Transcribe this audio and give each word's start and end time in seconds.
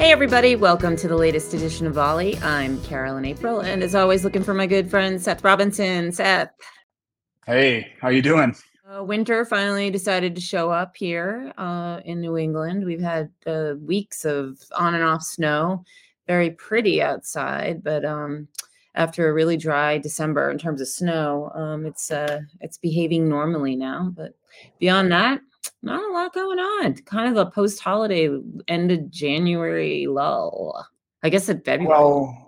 Hey, 0.00 0.12
everybody, 0.12 0.56
welcome 0.56 0.96
to 0.96 1.08
the 1.08 1.16
latest 1.16 1.52
edition 1.52 1.86
of 1.86 1.92
Volley. 1.92 2.38
I'm 2.38 2.82
Carolyn 2.84 3.26
April, 3.26 3.60
and 3.60 3.82
as 3.82 3.94
always, 3.94 4.24
looking 4.24 4.42
for 4.42 4.54
my 4.54 4.66
good 4.66 4.88
friend 4.88 5.20
Seth 5.20 5.44
Robinson. 5.44 6.10
Seth. 6.10 6.48
Hey, 7.44 7.92
how 8.00 8.08
you 8.08 8.22
doing? 8.22 8.56
Uh, 8.90 9.04
winter 9.04 9.44
finally 9.44 9.90
decided 9.90 10.34
to 10.34 10.40
show 10.40 10.70
up 10.70 10.96
here 10.96 11.52
uh, 11.58 12.00
in 12.06 12.22
New 12.22 12.38
England. 12.38 12.86
We've 12.86 12.98
had 12.98 13.30
uh, 13.46 13.74
weeks 13.78 14.24
of 14.24 14.58
on 14.72 14.94
and 14.94 15.04
off 15.04 15.22
snow, 15.22 15.84
very 16.26 16.52
pretty 16.52 17.02
outside, 17.02 17.84
but 17.84 18.02
um, 18.02 18.48
after 18.94 19.28
a 19.28 19.34
really 19.34 19.58
dry 19.58 19.98
December 19.98 20.50
in 20.50 20.56
terms 20.56 20.80
of 20.80 20.88
snow, 20.88 21.52
um, 21.54 21.84
it's 21.84 22.10
uh, 22.10 22.40
it's 22.62 22.78
behaving 22.78 23.28
normally 23.28 23.76
now. 23.76 24.10
But 24.16 24.32
beyond 24.78 25.12
that, 25.12 25.42
not 25.82 26.02
a 26.02 26.12
lot 26.12 26.32
going 26.32 26.58
on. 26.58 26.94
Kind 26.94 27.36
of 27.36 27.46
a 27.46 27.50
post-holiday 27.50 28.30
end 28.68 28.90
of 28.90 29.10
January 29.10 30.06
lull. 30.06 30.86
I 31.22 31.28
guess 31.28 31.48
in 31.48 31.60
February. 31.60 31.86
Well, 31.86 32.46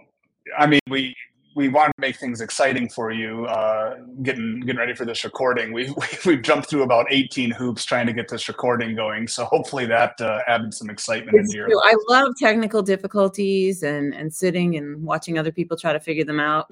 I 0.58 0.66
mean, 0.66 0.80
we 0.88 1.14
we 1.54 1.68
want 1.68 1.92
to 1.94 2.00
make 2.00 2.16
things 2.16 2.40
exciting 2.40 2.88
for 2.88 3.10
you. 3.10 3.44
Uh, 3.46 3.96
getting 4.22 4.60
getting 4.60 4.78
ready 4.78 4.94
for 4.94 5.04
this 5.04 5.24
recording, 5.24 5.72
we've 5.72 5.92
we've 6.26 6.42
jumped 6.42 6.68
through 6.68 6.82
about 6.82 7.06
eighteen 7.10 7.50
hoops 7.50 7.84
trying 7.84 8.06
to 8.06 8.12
get 8.12 8.28
this 8.28 8.48
recording 8.48 8.94
going. 8.94 9.28
So 9.28 9.44
hopefully 9.44 9.86
that 9.86 10.20
uh, 10.20 10.40
added 10.46 10.72
some 10.74 10.90
excitement 10.90 11.36
It's 11.36 11.48
into 11.48 11.58
your. 11.58 11.68
true. 11.68 11.80
I 11.82 11.94
love 12.08 12.32
technical 12.38 12.82
difficulties 12.82 13.82
and 13.82 14.14
and 14.14 14.32
sitting 14.32 14.76
and 14.76 15.02
watching 15.02 15.38
other 15.38 15.52
people 15.52 15.76
try 15.76 15.92
to 15.92 16.00
figure 16.00 16.24
them 16.24 16.40
out. 16.40 16.70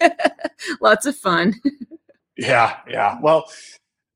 Lots 0.80 1.06
of 1.06 1.16
fun. 1.16 1.54
Yeah, 2.40 2.76
yeah. 2.88 3.18
Well, 3.20 3.50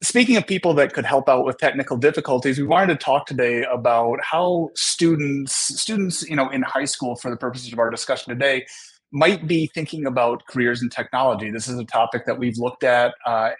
speaking 0.02 0.36
of 0.36 0.46
people 0.46 0.74
that 0.74 0.92
could 0.92 1.06
help 1.06 1.28
out 1.28 1.44
with 1.44 1.58
technical 1.58 1.96
difficulties, 1.96 2.58
we 2.58 2.64
wanted 2.64 2.98
to 2.98 3.04
talk 3.04 3.26
today 3.26 3.64
about 3.72 4.18
how 4.22 4.70
students 4.74 5.54
students 5.80 6.28
you 6.28 6.36
know 6.36 6.50
in 6.50 6.62
high 6.62 6.84
school, 6.84 7.16
for 7.16 7.30
the 7.30 7.36
purposes 7.36 7.72
of 7.72 7.78
our 7.78 7.90
discussion 7.90 8.30
today, 8.30 8.66
might 9.12 9.46
be 9.46 9.70
thinking 9.74 10.06
about 10.06 10.46
careers 10.48 10.82
in 10.82 10.88
technology. 10.88 11.50
This 11.50 11.68
is 11.68 11.78
a 11.78 11.84
topic 11.84 12.26
that 12.26 12.38
we've 12.38 12.58
looked 12.58 12.84
at 12.84 13.14
uh, 13.26 13.50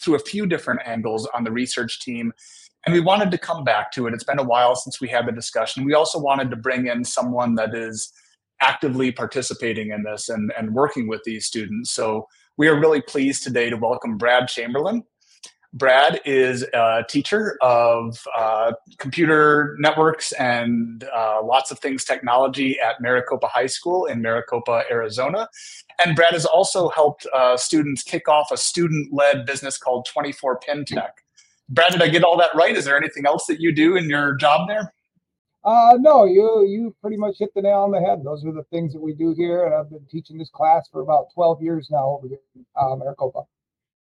through 0.00 0.16
a 0.16 0.20
few 0.20 0.46
different 0.46 0.80
angles 0.84 1.28
on 1.34 1.44
the 1.44 1.52
research 1.52 2.00
team. 2.00 2.32
And 2.84 2.92
we 2.92 3.00
wanted 3.00 3.30
to 3.30 3.38
come 3.38 3.62
back 3.62 3.92
to 3.92 4.08
it. 4.08 4.14
It's 4.14 4.24
been 4.24 4.40
a 4.40 4.44
while 4.44 4.74
since 4.74 5.00
we 5.00 5.08
had 5.08 5.26
the 5.26 5.32
discussion. 5.32 5.84
We 5.84 5.94
also 5.94 6.18
wanted 6.18 6.50
to 6.50 6.56
bring 6.56 6.88
in 6.88 7.04
someone 7.04 7.54
that 7.54 7.76
is 7.76 8.12
actively 8.60 9.12
participating 9.12 9.90
in 9.90 10.02
this 10.02 10.28
and, 10.28 10.52
and 10.58 10.74
working 10.74 11.06
with 11.06 11.22
these 11.24 11.46
students. 11.46 11.92
So 11.92 12.26
we 12.56 12.66
are 12.66 12.78
really 12.78 13.00
pleased 13.00 13.44
today 13.44 13.70
to 13.70 13.76
welcome 13.76 14.18
Brad 14.18 14.48
Chamberlain. 14.48 15.04
Brad 15.74 16.20
is 16.26 16.64
a 16.74 17.02
teacher 17.08 17.56
of 17.62 18.26
uh, 18.36 18.72
computer 18.98 19.74
networks 19.78 20.32
and 20.32 21.04
uh, 21.04 21.40
lots 21.42 21.70
of 21.70 21.78
things 21.78 22.04
technology 22.04 22.78
at 22.78 23.00
Maricopa 23.00 23.46
High 23.46 23.66
School 23.66 24.04
in 24.04 24.20
Maricopa, 24.20 24.82
Arizona. 24.90 25.48
And 26.04 26.14
Brad 26.14 26.34
has 26.34 26.44
also 26.44 26.90
helped 26.90 27.26
uh, 27.32 27.56
students 27.56 28.02
kick 28.02 28.28
off 28.28 28.50
a 28.52 28.56
student 28.56 29.14
led 29.14 29.46
business 29.46 29.78
called 29.78 30.06
24 30.12 30.58
Pin 30.58 30.84
Tech. 30.84 31.14
Brad, 31.70 31.92
did 31.92 32.02
I 32.02 32.08
get 32.08 32.22
all 32.22 32.36
that 32.36 32.54
right? 32.54 32.76
Is 32.76 32.84
there 32.84 32.98
anything 32.98 33.24
else 33.24 33.46
that 33.46 33.60
you 33.60 33.74
do 33.74 33.96
in 33.96 34.10
your 34.10 34.34
job 34.34 34.68
there? 34.68 34.92
Uh, 35.64 35.96
no, 36.00 36.24
you 36.24 36.66
you 36.66 36.94
pretty 37.00 37.16
much 37.16 37.36
hit 37.38 37.54
the 37.54 37.62
nail 37.62 37.78
on 37.78 37.92
the 37.92 38.00
head. 38.00 38.24
Those 38.24 38.44
are 38.44 38.52
the 38.52 38.64
things 38.64 38.92
that 38.92 39.00
we 39.00 39.14
do 39.14 39.32
here, 39.32 39.64
and 39.64 39.74
I've 39.74 39.88
been 39.88 40.04
teaching 40.10 40.36
this 40.36 40.50
class 40.50 40.88
for 40.90 41.02
about 41.02 41.32
12 41.34 41.62
years 41.62 41.88
now 41.88 42.18
over 42.18 42.26
here 42.26 42.40
in 42.56 42.66
uh, 42.74 42.96
Maricopa. 42.96 43.44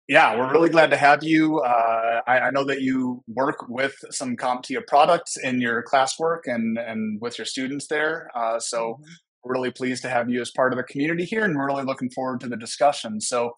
Yeah, 0.08 0.36
we're 0.36 0.50
really 0.53 0.69
glad 0.69 0.91
to 0.91 0.97
have 0.97 1.22
you. 1.22 1.61
Uh, 1.61 2.20
I, 2.27 2.41
I 2.41 2.50
know 2.50 2.64
that 2.64 2.83
you 2.83 3.22
work 3.28 3.67
with 3.69 3.95
some 4.11 4.36
CompTIA 4.36 4.86
products 4.86 5.36
in 5.36 5.61
your 5.61 5.83
classwork 5.84 6.41
and, 6.47 6.77
and 6.77 7.20
with 7.20 7.39
your 7.39 7.44
students 7.44 7.86
there. 7.86 8.28
Uh, 8.34 8.59
so 8.59 8.98
Mhm. 9.00 9.05
really 9.44 9.70
pleased 9.72 10.03
to 10.03 10.09
have 10.09 10.28
you 10.31 10.41
as 10.41 10.50
part 10.53 10.72
of 10.72 10.77
the 10.77 10.83
community 10.84 11.25
here, 11.25 11.44
and 11.44 11.56
we're 11.56 11.67
really 11.67 11.83
looking 11.84 12.11
forward 12.11 12.41
to 12.41 12.48
the 12.48 12.56
discussion. 12.56 13.20
So, 13.20 13.56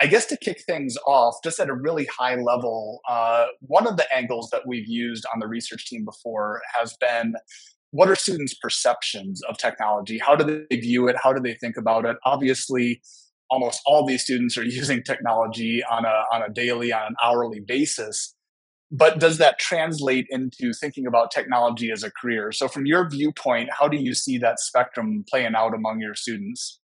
I 0.00 0.06
guess 0.06 0.26
to 0.26 0.36
kick 0.36 0.62
things 0.66 0.96
off, 1.06 1.36
just 1.44 1.60
at 1.60 1.68
a 1.70 1.74
really 1.74 2.06
high 2.06 2.34
level, 2.36 3.00
uh, 3.08 3.46
one 3.62 3.86
of 3.86 3.96
the 3.96 4.06
angles 4.14 4.50
that 4.52 4.66
we've 4.66 4.88
used 4.88 5.24
on 5.32 5.40
the 5.40 5.48
research 5.48 5.86
team 5.88 6.04
before 6.04 6.60
has 6.78 6.96
been 7.00 7.34
what 7.92 8.08
are 8.10 8.16
students' 8.16 8.54
perceptions 8.54 9.42
of 9.44 9.58
technology? 9.58 10.18
How 10.18 10.36
do 10.36 10.66
they 10.70 10.76
view 10.76 11.08
it? 11.08 11.16
How 11.22 11.32
do 11.32 11.40
they 11.40 11.54
think 11.54 11.76
about 11.78 12.04
it? 12.06 12.16
Obviously, 12.26 13.00
almost 13.52 13.82
all 13.86 14.04
these 14.04 14.22
students 14.22 14.56
are 14.56 14.64
using 14.80 15.02
technology 15.02 15.82
on 15.90 16.04
a 16.04 16.24
on 16.32 16.42
a 16.42 16.52
daily, 16.52 16.92
on 16.92 17.08
an 17.08 17.16
hourly 17.22 17.60
basis. 17.60 18.34
But 18.94 19.18
does 19.18 19.38
that 19.38 19.58
translate 19.58 20.26
into 20.28 20.72
thinking 20.78 21.06
about 21.06 21.30
technology 21.30 21.90
as 21.90 22.02
a 22.02 22.10
career? 22.10 22.52
So, 22.52 22.68
from 22.68 22.84
your 22.84 23.08
viewpoint, 23.08 23.70
how 23.78 23.88
do 23.88 23.96
you 23.96 24.14
see 24.14 24.38
that 24.38 24.60
spectrum 24.60 25.24
playing 25.30 25.54
out 25.54 25.74
among 25.74 26.00
your 26.00 26.14
students? 26.14 26.80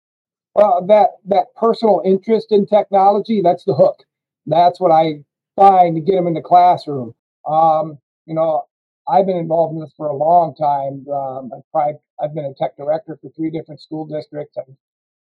Well, 0.55 0.85
that 0.87 1.09
that 1.27 1.47
personal 1.55 2.01
interest 2.05 2.47
in 2.51 2.65
technology, 2.65 3.41
that's 3.43 3.63
the 3.65 3.73
hook. 3.73 4.03
That's 4.45 4.79
what 4.79 4.91
I 4.91 5.23
find 5.55 5.95
to 5.95 6.01
get 6.01 6.15
them 6.15 6.27
in 6.27 6.33
the 6.33 6.41
classroom. 6.41 7.13
Um, 7.47 7.99
you 8.25 8.35
know, 8.35 8.63
I've 9.07 9.25
been 9.25 9.37
involved 9.37 9.75
in 9.75 9.81
this 9.81 9.93
for 9.95 10.07
a 10.07 10.15
long 10.15 10.55
time. 10.55 11.05
Um, 11.11 11.51
I've, 11.55 11.63
tried, 11.71 11.95
I've 12.21 12.33
been 12.33 12.45
a 12.45 12.53
tech 12.53 12.77
director 12.77 13.17
for 13.21 13.29
three 13.31 13.49
different 13.49 13.81
school 13.81 14.05
districts. 14.05 14.57
I've 14.57 14.75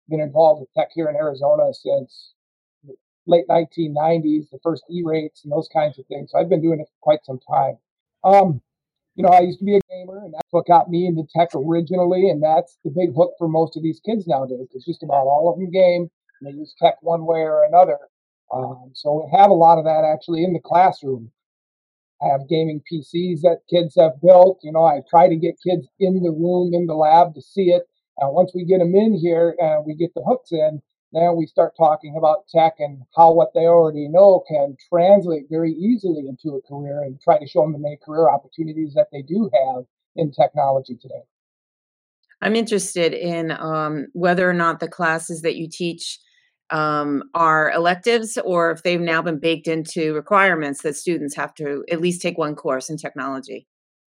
been 0.09 0.19
involved 0.19 0.61
with 0.61 0.73
tech 0.73 0.89
here 0.93 1.09
in 1.09 1.15
Arizona 1.15 1.73
since 1.73 2.33
late 3.25 3.45
1990s, 3.49 4.49
the 4.49 4.59
first 4.61 4.83
E-rates 4.89 5.43
and 5.43 5.51
those 5.51 5.69
kinds 5.71 5.97
of 5.97 6.05
things. 6.07 6.31
So 6.31 6.39
I've 6.39 6.49
been 6.49 6.61
doing 6.61 6.79
it 6.79 6.87
for 6.87 6.99
quite 7.01 7.25
some 7.25 7.39
time. 7.49 7.77
Um, 8.23 8.61
you 9.15 9.23
know, 9.23 9.29
I 9.29 9.41
used 9.41 9.59
to 9.59 9.65
be 9.65 9.77
a 9.77 9.81
gamer, 9.89 10.17
and 10.25 10.33
that's 10.33 10.51
what 10.51 10.65
got 10.65 10.89
me 10.89 11.05
into 11.05 11.23
tech 11.35 11.49
originally, 11.55 12.29
and 12.29 12.41
that's 12.41 12.77
the 12.83 12.89
big 12.89 13.15
hook 13.15 13.33
for 13.37 13.47
most 13.47 13.77
of 13.77 13.83
these 13.83 14.01
kids 14.03 14.27
nowadays. 14.27 14.67
It's 14.73 14.85
just 14.85 15.03
about 15.03 15.27
all 15.27 15.51
of 15.51 15.59
them 15.59 15.69
game, 15.69 16.09
and 16.41 16.47
they 16.47 16.57
use 16.57 16.73
tech 16.81 16.95
one 17.01 17.25
way 17.25 17.39
or 17.39 17.63
another. 17.63 17.99
Um, 18.51 18.91
so 18.93 19.23
we 19.23 19.37
have 19.37 19.49
a 19.49 19.53
lot 19.53 19.77
of 19.77 19.85
that 19.85 20.03
actually 20.03 20.43
in 20.43 20.53
the 20.53 20.59
classroom. 20.59 21.31
I 22.21 22.27
have 22.27 22.47
gaming 22.49 22.81
PCs 22.91 23.41
that 23.41 23.61
kids 23.69 23.95
have 23.97 24.21
built. 24.21 24.59
You 24.63 24.71
know, 24.71 24.83
I 24.83 25.01
try 25.09 25.27
to 25.27 25.35
get 25.35 25.61
kids 25.61 25.87
in 25.99 26.23
the 26.23 26.31
room, 26.31 26.73
in 26.73 26.87
the 26.87 26.95
lab 26.95 27.35
to 27.35 27.41
see 27.41 27.69
it. 27.69 27.83
And 28.17 28.33
once 28.33 28.51
we 28.53 28.65
get 28.65 28.79
them 28.79 28.95
in 28.95 29.17
here 29.17 29.55
and 29.57 29.85
we 29.85 29.95
get 29.95 30.13
the 30.13 30.23
hooks 30.23 30.51
in, 30.51 30.81
then 31.13 31.35
we 31.37 31.45
start 31.45 31.73
talking 31.77 32.15
about 32.17 32.47
tech 32.47 32.73
and 32.79 33.03
how 33.15 33.31
what 33.33 33.53
they 33.53 33.61
already 33.61 34.07
know 34.07 34.43
can 34.47 34.75
translate 34.89 35.43
very 35.49 35.71
easily 35.71 36.27
into 36.27 36.55
a 36.55 36.61
career 36.61 37.03
and 37.03 37.21
try 37.21 37.37
to 37.37 37.47
show 37.47 37.61
them 37.61 37.73
the 37.73 37.79
many 37.79 37.97
career 38.03 38.29
opportunities 38.29 38.93
that 38.95 39.07
they 39.11 39.21
do 39.21 39.49
have 39.53 39.85
in 40.15 40.31
technology 40.31 40.95
today. 40.95 41.21
I'm 42.41 42.55
interested 42.55 43.13
in 43.13 43.51
um, 43.51 44.07
whether 44.13 44.49
or 44.49 44.53
not 44.53 44.79
the 44.79 44.87
classes 44.87 45.43
that 45.43 45.55
you 45.55 45.69
teach 45.71 46.19
um, 46.71 47.23
are 47.33 47.71
electives 47.71 48.37
or 48.43 48.71
if 48.71 48.83
they've 48.83 48.99
now 48.99 49.21
been 49.21 49.39
baked 49.39 49.67
into 49.67 50.13
requirements 50.13 50.81
that 50.81 50.95
students 50.95 51.35
have 51.35 51.53
to 51.55 51.85
at 51.91 52.01
least 52.01 52.21
take 52.21 52.37
one 52.37 52.55
course 52.55 52.89
in 52.89 52.97
technology. 52.97 53.67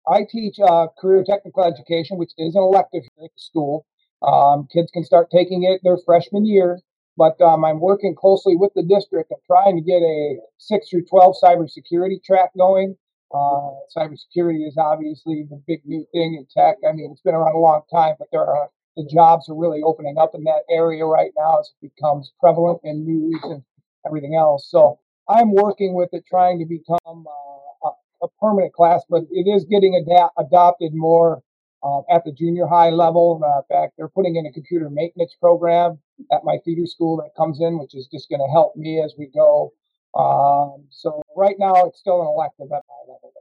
I 0.08 0.26
teach 0.30 0.58
uh, 0.60 0.88
career 1.00 1.24
technical 1.24 1.64
education, 1.64 2.18
which 2.18 2.32
is 2.38 2.56
an 2.56 2.62
elective 2.62 3.04
at 3.06 3.24
the 3.24 3.30
school. 3.36 3.86
Um, 4.22 4.68
kids 4.72 4.92
can 4.92 5.04
start 5.04 5.30
taking 5.32 5.64
it 5.64 5.82
their 5.84 5.98
freshman 5.98 6.46
year, 6.46 6.80
but 7.18 7.40
um, 7.42 7.64
I'm 7.64 7.80
working 7.80 8.16
closely 8.16 8.56
with 8.56 8.72
the 8.76 8.84
district. 8.84 9.32
I'm 9.32 9.40
trying 9.48 9.76
to 9.78 9.82
get 9.82 10.02
a 10.02 10.38
6 10.58 10.90
through 10.90 11.06
12 11.06 11.36
cybersecurity 11.42 12.24
track 12.24 12.52
going. 12.58 12.98
Uh, 13.34 13.72
cybersecurity 13.96 14.68
is 14.68 14.78
obviously 14.78 15.46
the 15.50 15.62
big 15.68 15.82
new 15.86 16.06
thing 16.12 16.36
in 16.36 16.48
tech. 16.52 16.78
I 16.88 16.94
mean, 16.94 17.12
it's 17.12 17.22
been 17.22 17.36
around 17.36 17.56
a 17.56 17.60
long 17.60 17.82
time, 17.92 18.16
but 18.18 18.28
there 18.32 18.46
are 18.46 18.70
the 18.98 19.06
jobs 19.06 19.48
are 19.50 19.56
really 19.56 19.82
opening 19.84 20.18
up 20.18 20.32
in 20.34 20.44
that 20.44 20.64
area 20.70 21.06
right 21.06 21.32
now 21.38 21.60
as 21.60 21.72
it 21.82 21.92
becomes 21.94 22.34
prevalent 22.40 22.80
in 22.84 23.06
news 23.06 23.40
and 23.44 23.64
everything 24.06 24.36
else. 24.36 24.70
So 24.70 25.00
I'm 25.30 25.54
working 25.54 25.94
with 25.94 26.10
it, 26.12 26.26
trying 26.28 26.60
to 26.60 26.66
become 26.66 27.00
uh, 27.28 27.88
a, 27.88 28.26
a 28.26 28.28
permanent 28.42 28.74
class, 28.74 29.04
but 29.10 29.24
it 29.32 29.48
is 29.48 29.64
getting 29.66 29.94
ada- 29.96 30.32
adopted 30.38 30.94
more 30.94 31.42
uh, 31.84 32.02
at 32.10 32.24
the 32.26 32.32
junior 32.32 32.68
high 32.68 32.90
level. 32.90 33.42
Uh, 33.44 33.60
in 33.60 33.64
fact, 33.70 33.94
they're 33.98 34.10
putting 34.10 34.36
in 34.36 34.46
a 34.46 34.52
computer 34.52 34.90
maintenance 34.90 35.36
program 35.40 36.00
at 36.32 36.44
my 36.44 36.58
feeder 36.66 36.86
school 36.86 37.18
that 37.18 37.36
comes 37.36 37.60
in, 37.62 37.80
which 37.80 37.96
is 37.96 38.08
just 38.12 38.30
going 38.30 38.42
to 38.42 38.52
help 38.52 38.76
me 38.76 39.02
as 39.02 39.14
we 39.18 39.28
go. 39.28 39.74
Um, 40.16 40.86
so 40.90 41.22
right 41.36 41.56
now, 41.60 41.86
it's 41.86 42.00
still 42.00 42.22
an 42.22 42.28
elective 42.28 42.72
at 42.72 42.84
my 42.88 43.14
level. 43.14 43.32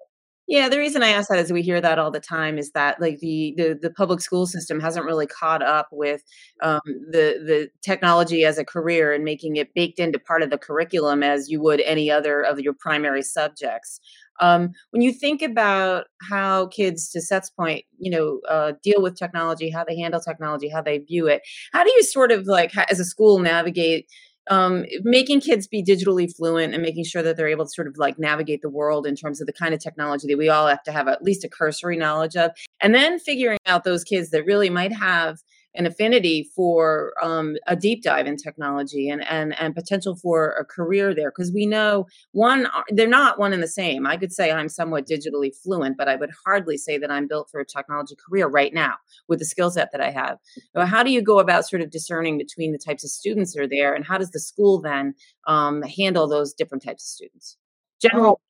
Yeah, 0.48 0.70
the 0.70 0.78
reason 0.78 1.02
I 1.02 1.08
ask 1.10 1.28
that 1.28 1.38
is 1.38 1.52
we 1.52 1.60
hear 1.60 1.78
that 1.78 1.98
all 1.98 2.10
the 2.10 2.20
time 2.20 2.56
is 2.56 2.70
that 2.72 2.98
like 3.02 3.18
the 3.18 3.52
the, 3.58 3.78
the 3.80 3.90
public 3.90 4.22
school 4.22 4.46
system 4.46 4.80
hasn't 4.80 5.04
really 5.04 5.26
caught 5.26 5.62
up 5.62 5.88
with 5.92 6.22
um, 6.62 6.80
the 6.86 7.36
the 7.46 7.68
technology 7.82 8.44
as 8.44 8.56
a 8.56 8.64
career 8.64 9.12
and 9.12 9.24
making 9.24 9.56
it 9.56 9.74
baked 9.74 9.98
into 9.98 10.18
part 10.18 10.42
of 10.42 10.48
the 10.48 10.56
curriculum 10.56 11.22
as 11.22 11.50
you 11.50 11.60
would 11.60 11.82
any 11.82 12.10
other 12.10 12.40
of 12.40 12.58
your 12.60 12.72
primary 12.72 13.20
subjects. 13.22 14.00
Um, 14.40 14.70
when 14.90 15.02
you 15.02 15.12
think 15.12 15.42
about 15.42 16.06
how 16.30 16.68
kids, 16.68 17.10
to 17.10 17.20
Seth's 17.20 17.50
point, 17.50 17.84
you 17.98 18.10
know, 18.10 18.40
uh, 18.48 18.72
deal 18.82 19.02
with 19.02 19.18
technology, 19.18 19.68
how 19.68 19.84
they 19.84 19.98
handle 19.98 20.20
technology, 20.20 20.70
how 20.70 20.80
they 20.80 20.98
view 20.98 21.26
it, 21.26 21.42
how 21.72 21.84
do 21.84 21.90
you 21.90 22.02
sort 22.04 22.32
of 22.32 22.46
like, 22.46 22.72
as 22.90 23.00
a 23.00 23.04
school, 23.04 23.38
navigate 23.40 24.06
um, 24.50 24.84
making 25.02 25.40
kids 25.40 25.66
be 25.66 25.82
digitally 25.82 26.34
fluent 26.34 26.74
and 26.74 26.82
making 26.82 27.04
sure 27.04 27.22
that 27.22 27.36
they're 27.36 27.48
able 27.48 27.64
to 27.64 27.70
sort 27.70 27.86
of 27.86 27.96
like 27.98 28.18
navigate 28.18 28.62
the 28.62 28.70
world 28.70 29.06
in 29.06 29.16
terms 29.16 29.40
of 29.40 29.46
the 29.46 29.52
kind 29.52 29.74
of 29.74 29.80
technology 29.80 30.26
that 30.26 30.38
we 30.38 30.48
all 30.48 30.66
have 30.66 30.82
to 30.84 30.92
have 30.92 31.08
at 31.08 31.22
least 31.22 31.44
a 31.44 31.48
cursory 31.48 31.96
knowledge 31.96 32.36
of 32.36 32.52
and 32.80 32.94
then 32.94 33.18
figuring 33.18 33.58
out 33.66 33.84
those 33.84 34.04
kids 34.04 34.30
that 34.30 34.44
really 34.44 34.70
might 34.70 34.92
have 34.92 35.38
an 35.74 35.86
affinity 35.86 36.50
for 36.54 37.12
um, 37.22 37.56
a 37.66 37.76
deep 37.76 38.02
dive 38.02 38.26
in 38.26 38.36
technology 38.36 39.08
and 39.08 39.24
and 39.28 39.58
and 39.60 39.74
potential 39.74 40.16
for 40.16 40.52
a 40.52 40.64
career 40.64 41.14
there 41.14 41.30
because 41.30 41.52
we 41.52 41.66
know 41.66 42.06
one 42.32 42.66
uh, 42.66 42.82
they're 42.88 43.06
not 43.06 43.38
one 43.38 43.52
and 43.52 43.62
the 43.62 43.68
same. 43.68 44.06
I 44.06 44.16
could 44.16 44.32
say 44.32 44.50
i'm 44.50 44.68
somewhat 44.68 45.06
digitally 45.06 45.54
fluent 45.54 45.96
but 45.96 46.08
i 46.08 46.16
would 46.16 46.30
hardly 46.44 46.76
say 46.76 46.98
that 46.98 47.10
i'm 47.10 47.28
built 47.28 47.48
for 47.50 47.60
a 47.60 47.66
technology 47.66 48.16
career 48.16 48.48
right 48.48 48.74
now 48.74 48.94
with 49.28 49.38
the 49.38 49.44
skill 49.44 49.70
set 49.70 49.92
that 49.92 50.00
i 50.00 50.10
have. 50.10 50.38
So 50.74 50.84
how 50.84 51.02
do 51.02 51.10
you 51.10 51.22
go 51.22 51.38
about 51.38 51.68
sort 51.68 51.82
of 51.82 51.90
discerning 51.90 52.38
between 52.38 52.72
the 52.72 52.78
types 52.78 53.04
of 53.04 53.10
students 53.10 53.54
that 53.54 53.62
are 53.62 53.68
there 53.68 53.94
and 53.94 54.04
how 54.04 54.18
does 54.18 54.30
the 54.30 54.40
school 54.40 54.80
then 54.80 55.14
um, 55.46 55.82
handle 55.82 56.26
those 56.26 56.52
different 56.52 56.82
types 56.82 57.04
of 57.04 57.08
students? 57.08 57.56
General 58.00 58.40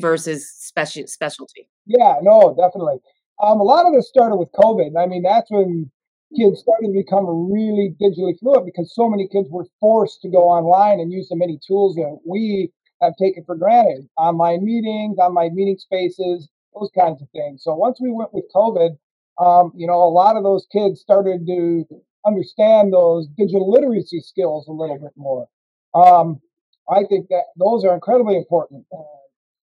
versus 0.00 0.50
special 0.50 1.06
specialty. 1.06 1.68
Yeah 1.86 2.14
no 2.22 2.54
definitely. 2.58 2.98
Um, 3.42 3.60
a 3.60 3.62
lot 3.62 3.86
of 3.86 3.92
this 3.92 4.08
started 4.08 4.36
with 4.36 4.50
covid 4.52 4.96
i 4.98 5.06
mean 5.06 5.22
that's 5.22 5.50
when 5.50 5.90
kids 6.36 6.60
started 6.60 6.88
to 6.88 6.92
become 6.92 7.50
really 7.50 7.94
digitally 8.00 8.38
fluent 8.38 8.66
because 8.66 8.94
so 8.94 9.08
many 9.08 9.28
kids 9.28 9.48
were 9.50 9.66
forced 9.80 10.20
to 10.22 10.28
go 10.28 10.48
online 10.48 11.00
and 11.00 11.12
use 11.12 11.28
the 11.28 11.36
many 11.36 11.58
tools 11.66 11.94
that 11.96 12.18
we 12.26 12.70
have 13.00 13.14
taken 13.16 13.44
for 13.44 13.54
granted 13.54 14.08
online 14.16 14.64
meetings, 14.64 15.18
online 15.18 15.54
meeting 15.54 15.78
spaces, 15.78 16.48
those 16.74 16.90
kinds 16.98 17.22
of 17.22 17.28
things. 17.30 17.62
So 17.62 17.74
once 17.74 18.00
we 18.00 18.10
went 18.10 18.34
with 18.34 18.44
COVID, 18.54 18.98
um, 19.38 19.72
you 19.76 19.86
know, 19.86 20.02
a 20.02 20.10
lot 20.10 20.36
of 20.36 20.42
those 20.42 20.66
kids 20.72 21.00
started 21.00 21.46
to 21.46 21.86
understand 22.26 22.92
those 22.92 23.26
digital 23.36 23.70
literacy 23.70 24.20
skills 24.20 24.66
a 24.68 24.72
little 24.72 24.98
bit 24.98 25.12
more. 25.16 25.48
Um, 25.94 26.40
I 26.90 27.04
think 27.08 27.28
that 27.28 27.44
those 27.56 27.84
are 27.84 27.94
incredibly 27.94 28.36
important. 28.36 28.84
Uh, 28.92 29.02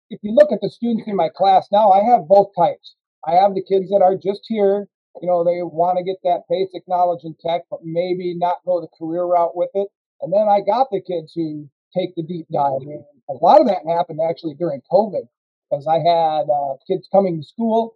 if 0.10 0.20
you 0.22 0.34
look 0.34 0.52
at 0.52 0.62
the 0.62 0.70
students 0.70 1.08
in 1.08 1.16
my 1.16 1.30
class 1.30 1.68
now, 1.72 1.92
I 1.92 2.04
have 2.04 2.28
both 2.28 2.50
types. 2.56 2.96
I 3.28 3.34
have 3.34 3.56
the 3.56 3.64
kids 3.64 3.90
that 3.90 4.02
are 4.04 4.16
just 4.16 4.42
here 4.48 4.88
you 5.22 5.28
know, 5.28 5.44
they 5.44 5.62
want 5.64 5.98
to 5.98 6.04
get 6.04 6.18
that 6.24 6.44
basic 6.50 6.88
knowledge 6.88 7.24
in 7.24 7.36
tech, 7.40 7.64
but 7.70 7.80
maybe 7.84 8.34
not 8.36 8.66
go 8.66 8.82
the 8.82 8.88
career 8.98 9.24
route 9.26 9.56
with 9.56 9.70
it. 9.74 9.88
And 10.22 10.34
then 10.34 10.48
I 10.50 10.62
got 10.62 10.88
the 10.92 11.02
kids 11.02 11.34
who 11.36 11.70
take 11.96 12.16
the 12.16 12.24
deep 12.24 12.48
dive. 12.52 12.82
And 12.82 13.04
a 13.30 13.34
lot 13.34 13.62
of 13.62 13.68
that 13.68 13.88
happened 13.88 14.20
actually 14.28 14.56
during 14.56 14.82
COVID 14.92 15.28
because 15.70 15.88
I 15.88 16.00
had 16.00 16.50
uh, 16.50 16.76
kids 16.88 17.08
coming 17.12 17.42
to 17.42 17.48
school. 17.48 17.96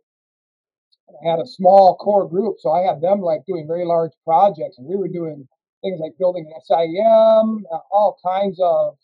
I 1.10 1.30
had 1.30 1.39
a 1.39 1.48
small 1.48 1.98
core 1.98 2.30
group, 2.30 2.57
so 2.60 2.71
I 2.71 2.81
had 2.81 3.01
them 3.01 3.22
like 3.22 3.45
doing 3.48 3.68
very 3.68 3.86
large 3.86 4.12
projects, 4.24 4.77
and 4.77 4.88
we 4.88 4.95
were 4.95 5.07
doing 5.07 5.48
things 5.81 6.00
like 6.00 6.13
building 6.19 6.45
an 6.54 6.62
SIEM, 6.62 7.65
uh, 7.72 7.80
all 7.92 8.18
kinds 8.24 8.60
of 8.62 8.95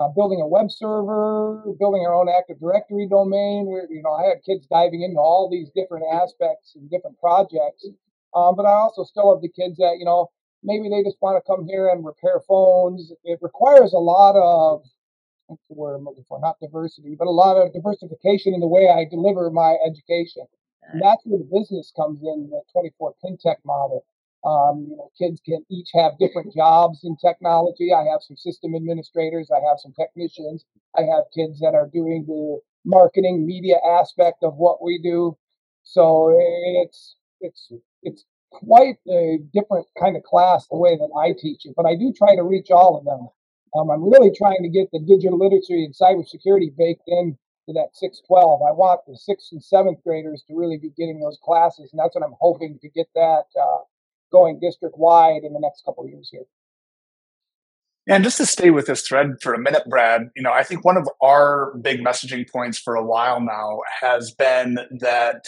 uh, 0.00 0.08
building 0.08 0.40
a 0.40 0.46
web 0.46 0.70
server, 0.70 1.62
building 1.78 2.04
our 2.06 2.14
own 2.14 2.28
Active 2.28 2.60
Directory 2.60 3.08
domain. 3.08 3.66
Where 3.66 3.86
you 3.90 4.02
know 4.02 4.12
I 4.12 4.28
had 4.28 4.42
kids 4.44 4.66
diving 4.66 5.02
into 5.02 5.18
all 5.18 5.48
these 5.50 5.70
different 5.74 6.04
aspects 6.12 6.74
and 6.74 6.90
different 6.90 7.18
projects. 7.18 7.86
Um, 8.34 8.56
but 8.56 8.66
I 8.66 8.72
also 8.72 9.04
still 9.04 9.32
have 9.34 9.42
the 9.42 9.48
kids 9.48 9.76
that 9.78 9.96
you 9.98 10.04
know 10.04 10.30
maybe 10.62 10.88
they 10.88 11.02
just 11.02 11.20
want 11.20 11.36
to 11.36 11.46
come 11.46 11.66
here 11.66 11.88
and 11.88 12.04
repair 12.04 12.40
phones. 12.46 13.12
It 13.24 13.38
requires 13.42 13.92
a 13.92 13.98
lot 13.98 14.34
of 14.34 14.82
what's 15.46 15.62
the 15.68 15.74
word 15.74 15.94
I'm 15.94 16.04
looking 16.04 16.24
for? 16.28 16.40
Not 16.40 16.56
diversity, 16.60 17.14
but 17.18 17.28
a 17.28 17.30
lot 17.30 17.56
of 17.56 17.72
diversification 17.72 18.54
in 18.54 18.60
the 18.60 18.68
way 18.68 18.88
I 18.88 19.04
deliver 19.04 19.50
my 19.50 19.76
education. 19.86 20.44
And 20.92 21.02
that's 21.02 21.22
where 21.24 21.38
the 21.38 21.48
business 21.50 21.92
comes 21.96 22.20
in, 22.22 22.50
the 22.50 22.62
24 22.72 23.14
PinTech 23.24 23.56
model. 23.64 24.04
Um, 24.44 24.86
you 24.90 24.96
know, 24.96 25.10
kids 25.18 25.40
can 25.44 25.64
each 25.70 25.90
have 25.94 26.18
different 26.18 26.54
jobs 26.54 27.00
in 27.04 27.16
technology. 27.16 27.92
I 27.92 28.04
have 28.12 28.20
some 28.22 28.36
system 28.36 28.74
administrators. 28.74 29.50
I 29.50 29.60
have 29.68 29.78
some 29.78 29.94
technicians. 29.98 30.64
I 30.96 31.02
have 31.02 31.24
kids 31.34 31.60
that 31.60 31.74
are 31.74 31.88
doing 31.92 32.24
the 32.26 32.60
marketing 32.84 33.46
media 33.46 33.76
aspect 33.98 34.42
of 34.42 34.56
what 34.56 34.82
we 34.82 35.00
do. 35.02 35.36
So 35.82 36.36
it's 36.82 37.16
it's 37.40 37.72
it's 38.02 38.24
quite 38.50 38.96
a 39.10 39.38
different 39.52 39.86
kind 40.00 40.16
of 40.16 40.22
class 40.22 40.66
the 40.68 40.76
way 40.76 40.96
that 40.96 41.10
I 41.18 41.32
teach 41.38 41.66
it. 41.66 41.74
But 41.76 41.86
I 41.86 41.96
do 41.96 42.12
try 42.16 42.36
to 42.36 42.42
reach 42.42 42.70
all 42.70 42.98
of 42.98 43.04
them. 43.04 43.28
Um, 43.76 43.90
I'm 43.90 44.04
really 44.08 44.30
trying 44.30 44.62
to 44.62 44.68
get 44.68 44.90
the 44.92 45.00
digital 45.00 45.38
literacy 45.38 45.84
and 45.84 45.94
cybersecurity 45.94 46.76
baked 46.76 47.02
in 47.08 47.36
to 47.66 47.72
that 47.72 47.96
612. 47.96 48.62
I 48.62 48.72
want 48.72 49.00
the 49.06 49.16
sixth 49.16 49.48
and 49.52 49.62
seventh 49.62 49.98
graders 50.04 50.44
to 50.46 50.54
really 50.54 50.78
be 50.78 50.90
getting 50.96 51.18
those 51.18 51.38
classes, 51.42 51.90
and 51.92 51.98
that's 51.98 52.14
what 52.14 52.24
I'm 52.24 52.36
hoping 52.40 52.78
to 52.80 52.88
get 52.90 53.08
that 53.14 53.44
uh, 53.60 53.78
going 54.34 54.58
district 54.60 54.98
wide 54.98 55.44
in 55.44 55.52
the 55.52 55.60
next 55.60 55.84
couple 55.84 56.04
of 56.04 56.10
years 56.10 56.28
here. 56.30 56.44
And 58.06 58.22
just 58.22 58.36
to 58.36 58.44
stay 58.44 58.68
with 58.68 58.86
this 58.86 59.06
thread 59.06 59.36
for 59.40 59.54
a 59.54 59.58
minute, 59.58 59.84
Brad, 59.88 60.28
you 60.36 60.42
know, 60.42 60.52
I 60.52 60.62
think 60.62 60.84
one 60.84 60.98
of 60.98 61.08
our 61.22 61.72
big 61.80 62.00
messaging 62.00 62.46
points 62.50 62.78
for 62.78 62.96
a 62.96 63.02
while 63.02 63.40
now 63.40 63.80
has 64.00 64.30
been 64.32 64.78
that 65.00 65.46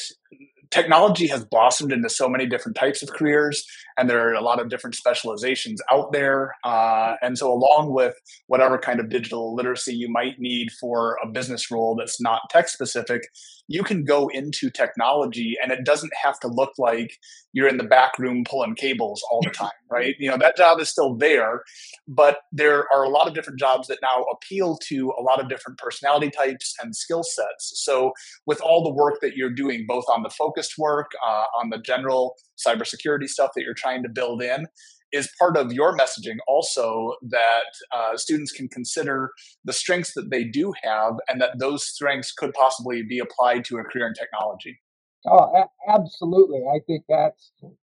technology 0.70 1.26
has 1.26 1.44
blossomed 1.44 1.92
into 1.92 2.08
so 2.08 2.28
many 2.28 2.46
different 2.46 2.76
types 2.76 3.02
of 3.02 3.10
careers 3.10 3.64
and 3.98 4.10
there 4.10 4.28
are 4.28 4.34
a 4.34 4.40
lot 4.40 4.60
of 4.60 4.68
different 4.68 4.94
specializations 4.94 5.80
out 5.90 6.12
there 6.12 6.54
uh, 6.64 7.14
and 7.22 7.38
so 7.38 7.52
along 7.52 7.92
with 7.92 8.14
whatever 8.46 8.78
kind 8.78 9.00
of 9.00 9.08
digital 9.08 9.54
literacy 9.54 9.94
you 9.94 10.08
might 10.10 10.38
need 10.38 10.70
for 10.80 11.18
a 11.22 11.28
business 11.28 11.70
role 11.70 11.94
that's 11.96 12.20
not 12.20 12.42
tech 12.50 12.68
specific 12.68 13.22
you 13.68 13.82
can 13.82 14.04
go 14.04 14.28
into 14.28 14.70
technology 14.70 15.56
and 15.62 15.72
it 15.72 15.84
doesn't 15.84 16.12
have 16.22 16.38
to 16.38 16.48
look 16.48 16.72
like 16.78 17.18
you're 17.52 17.68
in 17.68 17.78
the 17.78 17.84
back 17.84 18.18
room 18.18 18.44
pulling 18.48 18.74
cables 18.74 19.22
all 19.30 19.40
the 19.42 19.50
time 19.50 19.70
right. 19.90 20.14
you 20.18 20.30
know 20.30 20.36
that 20.36 20.56
job 20.56 20.80
is 20.80 20.88
still 20.88 21.14
there 21.14 21.62
but 22.08 22.38
there 22.52 22.86
are 22.94 23.04
a 23.04 23.08
lot 23.08 23.26
of 23.26 23.34
different 23.34 23.58
jobs 23.58 23.88
that 23.88 23.98
now 24.02 24.24
appeal 24.32 24.76
to 24.76 25.12
a 25.18 25.22
lot 25.22 25.40
of 25.40 25.48
different 25.48 25.78
personality 25.78 26.30
types 26.30 26.74
and 26.82 26.94
skill 26.94 27.22
sets. 27.22 27.72
So 27.84 28.12
with 28.46 28.60
all 28.60 28.84
the 28.84 28.92
work 28.92 29.20
that 29.22 29.36
you're 29.36 29.50
doing 29.50 29.84
both 29.86 30.04
on 30.08 30.22
the 30.22 30.30
focused 30.56 30.78
work 30.78 31.10
uh, 31.26 31.44
on 31.60 31.70
the 31.70 31.78
general 31.78 32.34
cybersecurity 32.66 33.28
stuff 33.28 33.50
that 33.54 33.62
you're 33.62 33.74
trying 33.74 34.02
to 34.02 34.08
build 34.08 34.42
in 34.42 34.66
is 35.12 35.28
part 35.38 35.56
of 35.56 35.72
your 35.72 35.96
messaging 35.96 36.36
also 36.48 37.14
that 37.22 37.64
uh, 37.94 38.16
students 38.16 38.52
can 38.52 38.68
consider 38.68 39.30
the 39.64 39.72
strengths 39.72 40.14
that 40.14 40.30
they 40.30 40.44
do 40.44 40.72
have 40.82 41.12
and 41.28 41.40
that 41.40 41.58
those 41.58 41.86
strengths 41.86 42.32
could 42.32 42.52
possibly 42.54 43.02
be 43.02 43.18
applied 43.18 43.64
to 43.64 43.76
a 43.76 43.84
career 43.84 44.08
in 44.08 44.14
technology. 44.14 44.78
Oh 45.26 45.38
a- 45.38 45.92
absolutely. 45.92 46.62
I 46.68 46.80
think 46.86 47.04
that's 47.08 47.52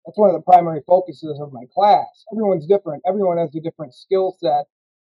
that's 0.06 0.18
one 0.18 0.30
of 0.30 0.36
the 0.36 0.42
primary 0.42 0.82
focuses 0.88 1.40
of 1.42 1.52
my 1.52 1.64
class. 1.74 2.26
Everyone's 2.34 2.66
different. 2.66 3.04
Everyone 3.08 3.38
has 3.38 3.54
a 3.56 3.60
different 3.60 3.94
skill 3.94 4.36
set 4.40 4.66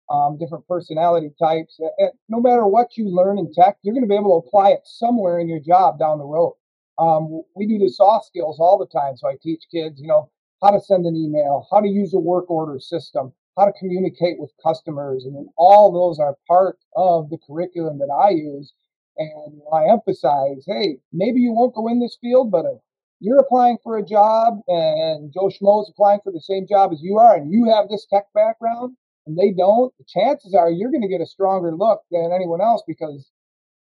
um, 0.09 0.37
different 0.37 0.67
personality 0.67 1.29
types 1.39 1.79
and 1.97 2.11
no 2.27 2.41
matter 2.41 2.67
what 2.67 2.97
you 2.97 3.07
learn 3.07 3.37
in 3.37 3.51
tech 3.53 3.77
you're 3.81 3.93
going 3.93 4.03
to 4.03 4.09
be 4.09 4.15
able 4.15 4.41
to 4.41 4.47
apply 4.47 4.69
it 4.71 4.81
somewhere 4.83 5.39
in 5.39 5.47
your 5.47 5.59
job 5.59 5.97
down 5.97 6.17
the 6.17 6.25
road 6.25 6.55
um, 6.97 7.41
we 7.55 7.65
do 7.65 7.77
the 7.77 7.89
soft 7.89 8.25
skills 8.25 8.59
all 8.59 8.77
the 8.77 8.99
time 8.99 9.15
so 9.17 9.27
i 9.27 9.35
teach 9.41 9.63
kids 9.71 9.99
you 9.99 10.07
know 10.07 10.29
how 10.63 10.71
to 10.71 10.79
send 10.79 11.05
an 11.05 11.15
email, 11.15 11.67
how 11.69 11.81
to 11.81 11.87
use 11.87 12.13
a 12.13 12.19
work 12.19 12.49
order 12.49 12.79
system, 12.79 13.33
how 13.57 13.65
to 13.65 13.73
communicate 13.73 14.39
with 14.39 14.51
customers. 14.65 15.25
and 15.25 15.47
all 15.57 15.91
those 15.91 16.19
are 16.19 16.37
part 16.47 16.79
of 16.95 17.29
the 17.29 17.37
curriculum 17.45 17.99
that 17.99 18.09
I 18.09 18.29
use. 18.29 18.73
And 19.17 19.61
I 19.71 19.91
emphasize, 19.91 20.63
hey, 20.65 20.97
maybe 21.11 21.41
you 21.41 21.51
won't 21.51 21.75
go 21.75 21.87
in 21.87 21.99
this 21.99 22.17
field, 22.19 22.49
but 22.49 22.65
if 22.65 22.79
you're 23.19 23.39
applying 23.39 23.77
for 23.83 23.97
a 23.97 24.05
job 24.05 24.59
and 24.67 25.31
Joe 25.31 25.49
Schmo 25.49 25.83
is 25.83 25.89
applying 25.89 26.21
for 26.23 26.31
the 26.31 26.41
same 26.41 26.65
job 26.65 26.91
as 26.91 27.03
you 27.03 27.17
are, 27.17 27.35
and 27.35 27.51
you 27.51 27.65
have 27.65 27.89
this 27.89 28.07
tech 28.11 28.25
background 28.33 28.95
and 29.27 29.37
they 29.37 29.51
don't, 29.51 29.93
the 29.99 30.05
chances 30.07 30.55
are 30.55 30.71
you're 30.71 30.89
going 30.89 31.03
to 31.03 31.07
get 31.07 31.21
a 31.21 31.27
stronger 31.27 31.75
look 31.75 32.01
than 32.09 32.31
anyone 32.33 32.61
else 32.61 32.81
because, 32.87 33.29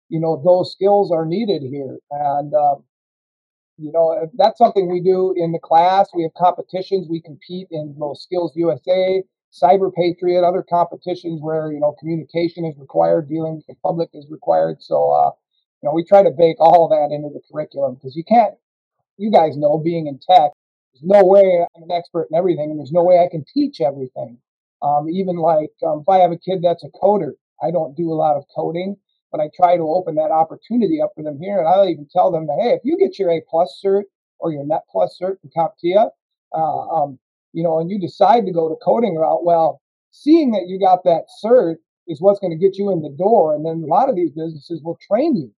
you 0.08 0.18
know, 0.18 0.42
those 0.44 0.72
skills 0.72 1.12
are 1.12 1.26
needed 1.26 1.62
here. 1.62 1.98
And 2.10 2.52
um, 2.54 2.82
you 3.80 3.92
know, 3.92 4.28
that's 4.34 4.58
something 4.58 4.90
we 4.90 5.00
do 5.00 5.34
in 5.36 5.52
the 5.52 5.58
class. 5.58 6.10
We 6.14 6.22
have 6.24 6.34
competitions. 6.34 7.08
We 7.08 7.20
compete 7.20 7.68
in 7.70 7.96
those 7.98 8.22
Skills 8.22 8.52
USA, 8.54 9.22
Cyber 9.52 9.92
Patriot, 9.92 10.46
other 10.46 10.62
competitions 10.68 11.40
where, 11.42 11.72
you 11.72 11.80
know, 11.80 11.96
communication 11.98 12.64
is 12.66 12.76
required, 12.78 13.28
dealing 13.28 13.56
with 13.56 13.66
the 13.66 13.74
public 13.82 14.10
is 14.12 14.26
required. 14.30 14.82
So, 14.82 15.10
uh, 15.12 15.30
you 15.82 15.88
know, 15.88 15.94
we 15.94 16.04
try 16.04 16.22
to 16.22 16.30
bake 16.30 16.60
all 16.60 16.84
of 16.84 16.90
that 16.90 17.14
into 17.14 17.30
the 17.32 17.40
curriculum 17.50 17.94
because 17.94 18.14
you 18.14 18.24
can't, 18.24 18.54
you 19.16 19.30
guys 19.30 19.56
know, 19.56 19.78
being 19.78 20.06
in 20.06 20.18
tech, 20.18 20.52
there's 20.92 21.02
no 21.02 21.24
way 21.24 21.64
I'm 21.74 21.82
an 21.82 21.90
expert 21.90 22.28
in 22.30 22.36
everything 22.36 22.70
and 22.70 22.78
there's 22.78 22.92
no 22.92 23.02
way 23.02 23.18
I 23.18 23.28
can 23.30 23.44
teach 23.52 23.80
everything. 23.80 24.38
Um, 24.82 25.08
even 25.10 25.36
like 25.36 25.72
um, 25.86 26.00
if 26.00 26.08
I 26.08 26.18
have 26.18 26.32
a 26.32 26.38
kid 26.38 26.60
that's 26.62 26.84
a 26.84 26.88
coder, 26.88 27.32
I 27.62 27.70
don't 27.70 27.96
do 27.96 28.12
a 28.12 28.14
lot 28.14 28.36
of 28.36 28.44
coding 28.54 28.96
but 29.30 29.40
I 29.40 29.48
try 29.54 29.76
to 29.76 29.82
open 29.82 30.14
that 30.16 30.30
opportunity 30.30 31.00
up 31.00 31.12
for 31.14 31.22
them 31.22 31.38
here. 31.40 31.58
And 31.58 31.68
I'll 31.68 31.88
even 31.88 32.08
tell 32.10 32.30
them 32.30 32.46
that, 32.46 32.58
hey, 32.60 32.70
if 32.70 32.80
you 32.84 32.98
get 32.98 33.18
your 33.18 33.30
A 33.30 33.40
plus 33.48 33.80
cert 33.84 34.04
or 34.38 34.52
your 34.52 34.64
Net 34.64 34.82
plus 34.90 35.18
cert 35.20 35.36
from 35.40 35.50
CompTIA, 35.56 36.10
uh, 36.54 36.88
um, 36.88 37.18
you 37.52 37.62
know, 37.62 37.78
and 37.78 37.90
you 37.90 37.98
decide 37.98 38.46
to 38.46 38.52
go 38.52 38.68
to 38.68 38.76
coding 38.76 39.16
route, 39.16 39.44
well, 39.44 39.80
seeing 40.10 40.52
that 40.52 40.68
you 40.68 40.78
got 40.78 41.04
that 41.04 41.24
cert 41.44 41.76
is 42.06 42.20
what's 42.20 42.40
going 42.40 42.50
to 42.50 42.58
get 42.58 42.76
you 42.76 42.90
in 42.90 43.02
the 43.02 43.14
door. 43.16 43.54
And 43.54 43.64
then 43.64 43.82
a 43.84 43.86
lot 43.86 44.08
of 44.08 44.16
these 44.16 44.32
businesses 44.32 44.80
will 44.82 44.98
train 45.06 45.36
you 45.36 45.52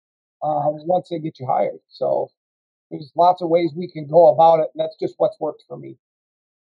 uh, 0.43 0.71
once 0.85 1.09
they 1.09 1.19
get 1.19 1.39
you 1.39 1.47
hired. 1.47 1.79
So 1.87 2.29
there's 2.89 3.11
lots 3.15 3.41
of 3.41 3.49
ways 3.49 3.71
we 3.75 3.89
can 3.89 4.07
go 4.07 4.27
about 4.27 4.59
it. 4.59 4.69
And 4.73 4.83
that's 4.83 4.97
just 4.99 5.15
what's 5.17 5.39
worked 5.39 5.63
for 5.67 5.77
me. 5.77 5.97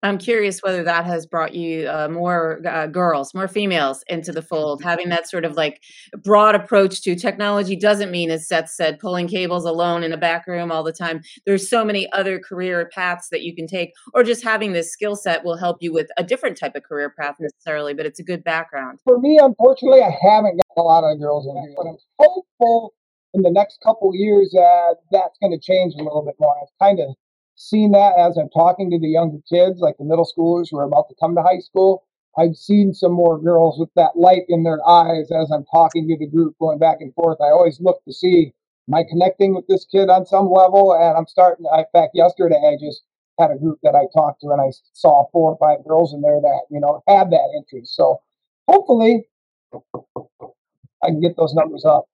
I'm 0.02 0.18
curious 0.18 0.62
whether 0.64 0.84
that 0.84 1.06
has 1.06 1.26
brought 1.26 1.54
you 1.54 1.88
uh, 1.90 2.08
more 2.10 2.62
uh, 2.66 2.88
girls, 2.88 3.34
more 3.34 3.50
females 3.50 4.04
into 4.08 4.32
the 4.32 4.42
fold. 4.42 4.82
Having 4.82 5.10
that 5.10 5.30
sort 5.30 5.44
of 5.44 5.58
like 5.58 5.82
broad 6.24 6.56
approach 6.56 7.02
to 7.02 7.16
technology 7.16 7.76
doesn't 7.76 8.10
mean, 8.10 8.32
as 8.32 8.48
Seth 8.48 8.70
said, 8.70 9.00
pulling 9.00 9.28
cables 9.28 9.66
alone 9.66 10.04
in 10.04 10.14
a 10.14 10.18
back 10.18 10.48
room 10.48 10.72
all 10.72 10.84
the 10.84 10.94
time. 10.94 11.22
There's 11.46 11.70
so 11.70 11.84
many 11.84 12.10
other 12.14 12.40
career 12.40 12.90
paths 12.94 13.28
that 13.32 13.42
you 13.42 13.54
can 13.54 13.68
take, 13.68 13.92
or 14.14 14.24
just 14.24 14.44
having 14.44 14.72
this 14.72 14.92
skill 14.92 15.18
set 15.18 15.44
will 15.44 15.58
help 15.58 15.78
you 15.82 15.92
with 15.92 16.08
a 16.18 16.24
different 16.24 16.58
type 16.58 16.76
of 16.76 16.84
career 16.84 17.14
path 17.20 17.36
necessarily, 17.40 17.94
but 17.94 18.06
it's 18.06 18.20
a 18.20 18.24
good 18.24 18.44
background. 18.44 19.00
For 19.04 19.20
me, 19.20 19.38
unfortunately, 19.38 20.02
I 20.02 20.16
haven't 20.22 20.58
got 20.58 20.82
a 20.82 20.86
lot 20.86 21.04
of 21.04 21.20
girls 21.20 21.46
in 21.46 21.58
here, 21.62 21.74
but 21.76 21.88
I'm 21.88 21.98
hopeful 22.20 22.94
in 23.34 23.42
the 23.42 23.52
next 23.52 23.80
couple 23.84 24.16
years 24.16 24.52
that 24.54 24.96
that's 25.12 25.38
going 25.40 25.52
to 25.52 25.60
change 25.60 25.94
a 25.96 26.04
little 26.04 26.24
bit 26.24 26.36
more. 26.40 26.56
I've 26.62 26.86
kind 26.86 27.00
of 27.00 27.16
seen 27.60 27.92
that 27.92 28.14
as 28.18 28.38
I'm 28.38 28.50
talking 28.50 28.90
to 28.90 29.00
the 29.00 29.10
younger 29.10 29.40
kids, 29.48 29.82
like 29.82 29.98
the 29.98 30.06
middle 30.06 30.26
schoolers 30.26 30.68
who 30.72 30.80
are 30.80 30.86
about 30.86 31.10
to 31.10 31.16
come 31.20 31.36
to 31.36 31.42
high 31.42 31.60
school. 31.60 32.06
I've 32.38 32.56
seen 32.56 32.94
some 32.94 33.12
more 33.12 33.38
girls 33.38 33.78
with 33.78 33.90
that 33.96 34.16
light 34.16 34.44
in 34.48 34.64
their 34.64 34.80
eyes 34.88 35.30
as 35.32 35.52
I'm 35.52 35.66
talking 35.66 36.08
to 36.08 36.18
the 36.18 36.28
group 36.28 36.56
going 36.60 36.80
back 36.80 36.98
and 37.02 37.14
forth. 37.14 37.38
I 37.42 37.50
always 37.50 37.82
look 37.82 38.02
to 38.06 38.14
see, 38.14 38.54
am 38.88 38.96
I 38.96 39.04
connecting 39.10 39.54
with 39.54 39.68
this 39.68 39.86
kid 39.86 40.10
on 40.10 40.26
some 40.26 40.50
level? 40.50 40.94
And 40.94 41.18
I'm 41.18 41.28
starting, 41.28 41.66
in 41.66 41.86
fact, 41.92 42.12
yesterday 42.14 42.56
I 42.56 42.78
just 42.80 43.02
had 43.40 43.52
a 43.52 43.58
group 43.58 43.80
that 43.84 43.96
I 43.96 44.08
talked 44.18 44.42
to 44.42 44.52
and 44.52 44.62
I 44.62 44.72
saw 44.94 45.28
four 45.32 45.52
or 45.52 45.58
five 45.58 45.86
girls 45.86 46.14
in 46.14 46.22
there 46.22 46.40
that, 46.40 46.62
you 46.70 46.80
know, 46.80 47.04
had 47.08 47.30
that 47.32 47.54
interest. 47.58 47.94
So 47.94 48.22
hopefully 48.70 49.28
I 51.04 51.08
can 51.08 51.20
get 51.20 51.36
those 51.36 51.54
numbers 51.54 51.84
up. 51.84 52.06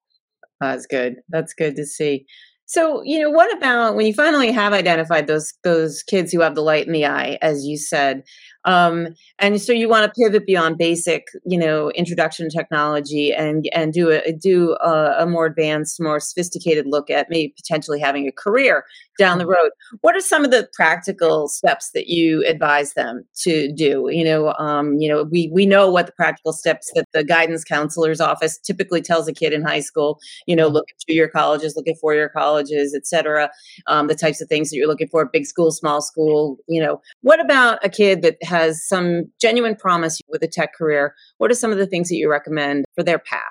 That's 0.59 0.87
good. 0.87 1.17
That's 1.29 1.53
good 1.53 1.75
to 1.75 1.85
see. 1.85 2.25
So, 2.67 3.03
you 3.03 3.19
know, 3.19 3.29
what 3.29 3.55
about 3.55 3.95
when 3.95 4.07
you 4.07 4.13
finally 4.13 4.51
have 4.51 4.73
identified 4.73 5.27
those 5.27 5.53
those 5.63 6.01
kids 6.03 6.31
who 6.31 6.41
have 6.41 6.55
the 6.55 6.61
light 6.61 6.87
in 6.87 6.93
the 6.93 7.05
eye, 7.05 7.37
as 7.41 7.63
you 7.65 7.77
said, 7.77 8.23
um, 8.65 9.09
and 9.37 9.61
so 9.61 9.71
you 9.71 9.87
want 9.87 10.05
to 10.05 10.21
pivot 10.21 10.45
beyond 10.45 10.77
basic, 10.77 11.27
you 11.45 11.57
know, 11.57 11.91
introduction 11.91 12.49
to 12.49 12.57
technology 12.57 13.31
and 13.31 13.65
and 13.73 13.93
do 13.93 14.09
a 14.09 14.31
do 14.33 14.75
a, 14.83 15.15
a, 15.19 15.25
more 15.27 15.45
advanced, 15.45 16.01
more 16.01 16.19
sophisticated 16.19 16.85
look 16.87 17.09
at 17.11 17.29
maybe 17.29 17.53
potentially 17.55 17.99
having 17.99 18.27
a 18.27 18.31
career 18.31 18.83
down 19.19 19.37
the 19.37 19.45
road. 19.45 19.69
What 20.01 20.15
are 20.15 20.19
some 20.19 20.43
of 20.43 20.51
the 20.51 20.67
practical 20.73 21.47
steps 21.47 21.91
that 21.91 22.07
you 22.07 22.43
advise 22.45 22.93
them 22.93 23.23
to 23.41 23.71
do? 23.71 24.07
You 24.09 24.25
know, 24.25 24.53
um, 24.53 24.97
you 24.99 25.09
know, 25.09 25.23
we 25.23 25.49
we 25.53 25.67
know 25.67 25.91
what 25.91 26.07
the 26.07 26.13
practical 26.13 26.51
steps 26.51 26.91
that 26.95 27.05
the 27.13 27.23
guidance 27.23 27.63
counselor's 27.63 28.19
office 28.19 28.57
typically 28.57 29.01
tells 29.01 29.27
a 29.27 29.33
kid 29.33 29.53
in 29.53 29.61
high 29.61 29.81
school. 29.81 30.19
You 30.47 30.55
know, 30.55 30.65
mm-hmm. 30.67 30.75
look 30.75 30.89
at 30.89 30.95
two-year 31.07 31.29
colleges, 31.29 31.75
look 31.75 31.87
at 31.87 31.99
four-year 32.01 32.29
colleges, 32.29 32.95
et 32.95 33.05
cetera. 33.05 33.51
Um, 33.85 34.07
the 34.07 34.15
types 34.15 34.41
of 34.41 34.49
things 34.49 34.71
that 34.71 34.77
you're 34.77 34.87
looking 34.87 35.07
for: 35.07 35.23
big 35.25 35.45
school, 35.45 35.71
small 35.71 36.01
school. 36.01 36.57
You 36.67 36.81
know, 36.81 36.99
what 37.21 37.39
about 37.39 37.85
a 37.85 37.89
kid 37.89 38.23
that 38.23 38.37
has 38.41 38.54
some 38.63 39.31
genuine 39.39 39.75
promise 39.75 40.19
with 40.29 40.43
a 40.43 40.47
tech 40.47 40.73
career, 40.73 41.15
what 41.37 41.51
are 41.51 41.55
some 41.55 41.71
of 41.71 41.77
the 41.77 41.87
things 41.87 42.09
that 42.09 42.15
you 42.15 42.29
recommend 42.29 42.85
for 42.95 43.03
their 43.03 43.19
path? 43.19 43.41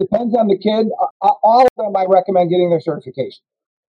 Depends 0.00 0.34
on 0.34 0.48
the 0.48 0.58
kid. 0.58 0.86
All 1.20 1.62
of 1.62 1.68
them, 1.76 1.96
I 1.96 2.04
recommend 2.08 2.50
getting 2.50 2.70
their 2.70 2.80
certification. 2.80 3.42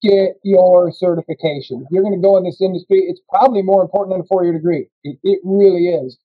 Get 0.03 0.37
your 0.43 0.93
certification. 0.93 1.83
If 1.83 1.89
you're 1.91 2.03
going 2.03 2.15
to 2.15 2.21
go 2.21 2.37
in 2.37 2.45
this 2.45 2.61
industry, 2.61 2.99
it's 3.09 3.21
probably 3.31 3.63
more 3.63 3.81
important 3.81 4.15
than 4.15 4.21
a 4.21 4.27
four 4.29 4.45
year 4.45 4.53
degree. 4.53 4.87
It, 5.03 5.19
it 5.23 5.41
really 5.45 5.89
is. 5.89 6.19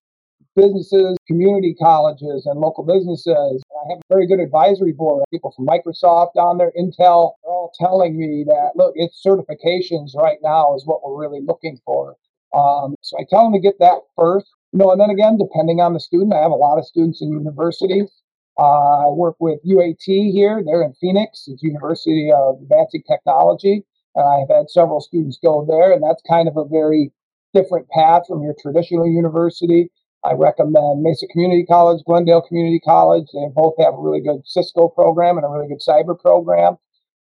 Businesses, 0.55 1.15
community 1.27 1.75
colleges, 1.81 2.45
and 2.45 2.59
local 2.59 2.83
businesses. 2.83 3.63
I 3.71 3.93
have 3.93 3.99
a 3.99 4.13
very 4.13 4.27
good 4.27 4.41
advisory 4.41 4.91
board. 4.91 5.23
People 5.31 5.53
from 5.55 5.65
Microsoft 5.65 6.35
on 6.35 6.57
there, 6.57 6.73
Intel, 6.77 7.35
they're 7.43 7.53
all 7.53 7.71
telling 7.79 8.19
me 8.19 8.43
that, 8.47 8.71
look, 8.75 8.91
it's 8.95 9.23
certifications 9.25 10.13
right 10.13 10.39
now 10.43 10.75
is 10.75 10.85
what 10.85 10.99
we're 11.01 11.17
really 11.17 11.41
looking 11.41 11.79
for. 11.85 12.17
Um, 12.53 12.95
so 13.01 13.17
I 13.19 13.25
tell 13.29 13.43
them 13.43 13.53
to 13.53 13.59
get 13.59 13.79
that 13.79 13.99
first. 14.17 14.47
You 14.71 14.79
know, 14.79 14.91
and 14.91 15.01
then 15.01 15.09
again, 15.09 15.37
depending 15.37 15.81
on 15.81 15.93
the 15.93 15.99
student, 15.99 16.33
I 16.33 16.41
have 16.41 16.51
a 16.51 16.55
lot 16.55 16.77
of 16.77 16.85
students 16.85 17.21
in 17.21 17.31
universities. 17.31 18.11
Uh, 18.59 19.07
I 19.07 19.09
work 19.09 19.35
with 19.39 19.59
UAT 19.65 20.31
here. 20.31 20.61
They're 20.65 20.83
in 20.83 20.93
Phoenix. 20.99 21.45
It's 21.47 21.63
University 21.63 22.29
of 22.31 22.61
Advancing 22.61 23.03
Technology. 23.07 23.85
And 24.15 24.25
I've 24.27 24.55
had 24.55 24.69
several 24.69 25.01
students 25.01 25.39
go 25.41 25.65
there, 25.65 25.93
and 25.93 26.03
that's 26.03 26.21
kind 26.27 26.47
of 26.47 26.57
a 26.57 26.65
very 26.65 27.11
different 27.53 27.87
path 27.89 28.23
from 28.27 28.43
your 28.43 28.55
traditional 28.61 29.07
university. 29.07 29.89
I 30.25 30.33
recommend 30.33 31.01
Mesa 31.01 31.27
Community 31.27 31.65
College, 31.65 32.03
Glendale 32.05 32.41
Community 32.41 32.79
College. 32.79 33.27
They 33.33 33.47
both 33.55 33.75
have 33.79 33.93
a 33.93 34.01
really 34.01 34.19
good 34.19 34.41
Cisco 34.45 34.89
program 34.89 35.37
and 35.37 35.45
a 35.45 35.49
really 35.49 35.67
good 35.67 35.79
cyber 35.79 36.19
program. 36.19 36.77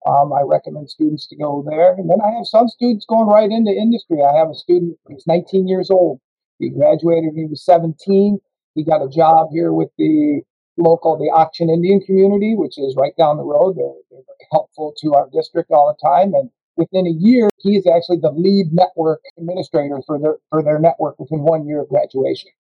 Um, 0.07 0.33
I 0.33 0.43
recommend 0.45 0.91
students 0.91 1.27
to 1.29 1.37
go 1.37 1.65
there. 1.67 1.95
And 1.95 2.11
then 2.11 2.19
I 2.21 2.37
have 2.37 2.47
some 2.47 2.69
students 2.69 3.07
going 3.07 3.27
right 3.27 3.51
into 3.51 3.71
industry. 3.71 4.19
I 4.23 4.37
have 4.37 4.51
a 4.51 4.55
student 4.55 4.99
who's 5.07 5.27
19 5.27 5.67
years 5.67 5.91
old. 5.91 6.21
He 6.59 6.69
graduated 6.69 7.33
when 7.33 7.45
he 7.45 7.47
was 7.47 7.65
17. 7.65 8.39
He 8.75 8.85
got 8.85 9.03
a 9.03 9.09
job 9.09 9.49
here 9.53 9.73
with 9.73 9.89
the 9.97 10.43
local, 10.77 11.17
the 11.17 11.33
Ak-Chin 11.35 11.71
Indian 11.71 12.01
community, 12.01 12.55
which 12.57 12.77
is 12.79 12.97
right 12.97 13.17
down 13.17 13.37
the 13.37 13.45
road. 13.45 13.77
They're, 13.77 13.95
they're 14.11 14.27
very 14.27 14.49
helpful 14.53 14.93
to 15.01 15.15
our 15.15 15.29
district 15.33 15.71
all 15.71 15.95
the 15.95 16.07
time. 16.07 16.35
And 16.35 16.51
within 16.77 17.07
a 17.07 17.11
year, 17.11 17.49
he 17.59 17.77
is 17.77 17.87
actually 17.87 18.19
the 18.19 18.31
lead 18.31 18.73
network 18.73 19.23
administrator 19.39 20.03
for 20.07 20.19
their, 20.19 20.37
for 20.51 20.63
their 20.63 20.79
network 20.79 21.19
within 21.19 21.41
one 21.41 21.67
year 21.67 21.81
of 21.81 21.89
graduation. 21.89 22.51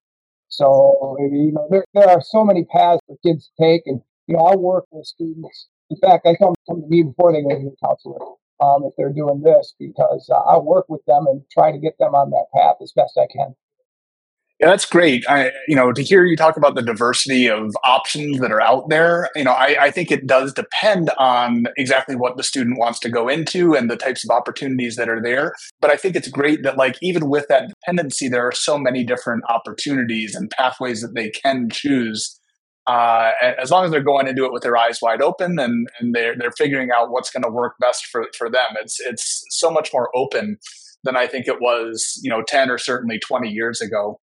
So, 0.48 1.16
you 1.18 1.52
know, 1.52 1.66
there, 1.70 1.84
there 1.94 2.08
are 2.08 2.20
so 2.22 2.44
many 2.44 2.64
paths 2.64 3.00
for 3.06 3.16
kids 3.24 3.50
to 3.50 3.62
take. 3.62 3.82
And, 3.86 4.00
you 4.28 4.36
know, 4.36 4.44
I 4.44 4.54
work 4.54 4.86
with 4.92 5.06
students 5.06 5.68
in 5.90 5.96
fact, 5.98 6.26
I 6.26 6.34
come 6.36 6.54
come 6.68 6.82
to 6.82 6.88
me 6.88 7.02
before 7.02 7.32
they 7.32 7.42
go 7.42 7.50
to 7.50 7.70
the 7.70 7.76
counselor 7.84 8.20
um, 8.60 8.84
if 8.84 8.94
they're 8.96 9.12
doing 9.12 9.42
this 9.42 9.74
because 9.78 10.28
uh, 10.32 10.38
I 10.38 10.58
work 10.58 10.86
with 10.88 11.04
them 11.06 11.26
and 11.26 11.42
try 11.52 11.72
to 11.72 11.78
get 11.78 11.98
them 11.98 12.14
on 12.14 12.30
that 12.30 12.46
path 12.54 12.76
as 12.82 12.92
best 12.94 13.18
I 13.18 13.26
can. 13.32 13.54
Yeah, 14.60 14.68
that's 14.68 14.86
great. 14.86 15.24
I, 15.28 15.50
you 15.66 15.74
know, 15.74 15.92
to 15.92 16.02
hear 16.02 16.24
you 16.24 16.36
talk 16.36 16.56
about 16.56 16.76
the 16.76 16.82
diversity 16.82 17.48
of 17.48 17.74
options 17.82 18.38
that 18.38 18.52
are 18.52 18.62
out 18.62 18.88
there, 18.88 19.28
you 19.34 19.42
know, 19.42 19.50
I, 19.50 19.76
I 19.80 19.90
think 19.90 20.12
it 20.12 20.28
does 20.28 20.52
depend 20.52 21.10
on 21.18 21.66
exactly 21.76 22.14
what 22.14 22.36
the 22.36 22.44
student 22.44 22.78
wants 22.78 23.00
to 23.00 23.10
go 23.10 23.28
into 23.28 23.74
and 23.74 23.90
the 23.90 23.96
types 23.96 24.24
of 24.24 24.30
opportunities 24.30 24.94
that 24.94 25.08
are 25.08 25.20
there. 25.20 25.54
But 25.80 25.90
I 25.90 25.96
think 25.96 26.14
it's 26.14 26.28
great 26.28 26.62
that, 26.62 26.76
like, 26.76 26.96
even 27.02 27.28
with 27.28 27.48
that 27.48 27.68
dependency, 27.68 28.28
there 28.28 28.46
are 28.46 28.52
so 28.52 28.78
many 28.78 29.02
different 29.02 29.42
opportunities 29.48 30.36
and 30.36 30.48
pathways 30.50 31.00
that 31.00 31.16
they 31.16 31.30
can 31.30 31.68
choose 31.68 32.38
uh, 32.86 33.32
as 33.42 33.70
long 33.70 33.84
as 33.84 33.90
they're 33.90 34.02
going 34.02 34.26
into 34.26 34.44
it 34.44 34.52
with 34.52 34.62
their 34.62 34.76
eyes 34.76 34.98
wide 35.00 35.22
open 35.22 35.58
and, 35.58 35.88
and 35.98 36.14
they're, 36.14 36.36
they're 36.36 36.52
figuring 36.52 36.90
out 36.94 37.10
what's 37.10 37.30
going 37.30 37.42
to 37.42 37.50
work 37.50 37.74
best 37.80 38.06
for, 38.06 38.26
for 38.36 38.50
them. 38.50 38.76
It's, 38.80 39.00
it's 39.00 39.44
so 39.50 39.70
much 39.70 39.90
more 39.92 40.10
open 40.14 40.58
than 41.02 41.16
I 41.16 41.26
think 41.26 41.46
it 41.46 41.60
was, 41.60 42.18
you 42.22 42.30
know, 42.30 42.42
10 42.46 42.70
or 42.70 42.78
certainly 42.78 43.18
20 43.18 43.48
years 43.48 43.80
ago. 43.80 44.20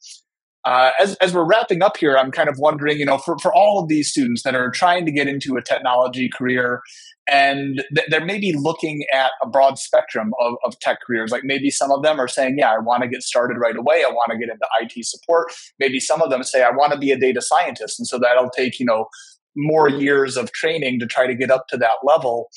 Uh, 0.63 0.91
as, 0.99 1.15
as 1.15 1.33
we're 1.33 1.43
wrapping 1.43 1.81
up 1.81 1.97
here, 1.97 2.17
I'm 2.17 2.31
kind 2.31 2.47
of 2.47 2.59
wondering, 2.59 2.99
you 2.99 3.05
know, 3.05 3.17
for, 3.17 3.37
for 3.39 3.53
all 3.53 3.81
of 3.81 3.87
these 3.89 4.09
students 4.11 4.43
that 4.43 4.53
are 4.53 4.69
trying 4.69 5.05
to 5.07 5.11
get 5.11 5.27
into 5.27 5.55
a 5.57 5.61
technology 5.61 6.29
career 6.29 6.81
and 7.27 7.83
th- 7.95 8.07
they're 8.09 8.25
maybe 8.25 8.53
looking 8.53 9.05
at 9.13 9.31
a 9.43 9.47
broad 9.47 9.77
spectrum 9.77 10.33
of, 10.39 10.55
of 10.65 10.77
tech 10.79 10.99
careers 11.05 11.31
like 11.31 11.43
maybe 11.43 11.69
some 11.69 11.91
of 11.91 12.01
them 12.01 12.19
are 12.19 12.27
saying 12.27 12.55
yeah 12.57 12.71
i 12.71 12.79
want 12.79 13.03
to 13.03 13.09
get 13.09 13.21
started 13.21 13.57
right 13.57 13.77
away. 13.77 14.03
I 14.07 14.11
want 14.11 14.31
to 14.31 14.37
get 14.37 14.49
into 14.49 14.65
it 14.81 15.05
support. 15.05 15.51
Maybe 15.79 15.99
some 15.99 16.21
of 16.21 16.29
them 16.29 16.43
say 16.43 16.63
i 16.63 16.71
want 16.71 16.91
to 16.93 16.99
be 16.99 17.11
a 17.11 17.17
data 17.17 17.41
scientist. 17.41 17.99
And 17.99 18.07
so 18.07 18.19
that'll 18.19 18.49
take 18.49 18.79
you 18.79 18.85
know 18.85 19.07
more 19.55 19.89
years 19.89 20.37
of 20.37 20.51
training 20.51 20.99
to 20.99 21.05
try 21.05 21.27
to 21.27 21.35
get 21.35 21.51
up 21.51 21.67
to 21.67 21.77
that 21.77 21.97
level. 22.03 22.49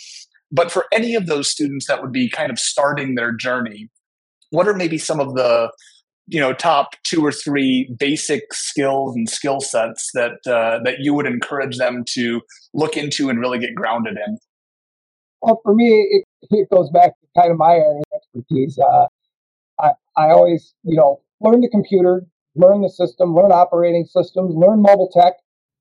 But 0.52 0.70
for 0.70 0.86
any 0.92 1.14
of 1.14 1.26
those 1.26 1.50
students 1.50 1.86
that 1.88 2.00
would 2.00 2.12
be 2.12 2.28
kind 2.28 2.50
of 2.50 2.58
starting 2.58 3.14
their 3.14 3.32
journey 3.32 3.90
what 4.50 4.68
are 4.68 4.74
maybe 4.74 4.98
some 4.98 5.18
of 5.18 5.34
the 5.34 5.70
you 6.26 6.40
know 6.40 6.52
top 6.52 6.90
two 7.04 7.24
or 7.24 7.32
three 7.32 7.90
basic 7.98 8.52
skills 8.52 9.14
and 9.14 9.28
skill 9.28 9.60
sets 9.60 10.10
that 10.14 10.38
uh, 10.46 10.78
that 10.84 10.96
you 11.00 11.14
would 11.14 11.26
encourage 11.26 11.76
them 11.76 12.04
to 12.08 12.40
look 12.72 12.96
into 12.96 13.28
and 13.28 13.38
really 13.38 13.58
get 13.58 13.74
grounded 13.74 14.16
in 14.26 14.38
well, 15.44 15.60
for 15.62 15.74
me, 15.74 15.90
it, 16.10 16.24
it 16.50 16.70
goes 16.70 16.90
back 16.90 17.12
to 17.20 17.26
kind 17.38 17.52
of 17.52 17.58
my 17.58 17.72
area 17.72 18.00
of 18.00 18.04
expertise. 18.16 18.78
Uh, 18.78 19.06
I, 19.78 19.90
I 20.16 20.30
always, 20.30 20.74
you 20.84 20.96
know, 20.96 21.20
learn 21.40 21.60
the 21.60 21.68
computer, 21.68 22.22
learn 22.54 22.80
the 22.80 22.88
system, 22.88 23.34
learn 23.34 23.52
operating 23.52 24.06
systems, 24.06 24.54
learn 24.54 24.80
mobile 24.80 25.10
tech. 25.12 25.34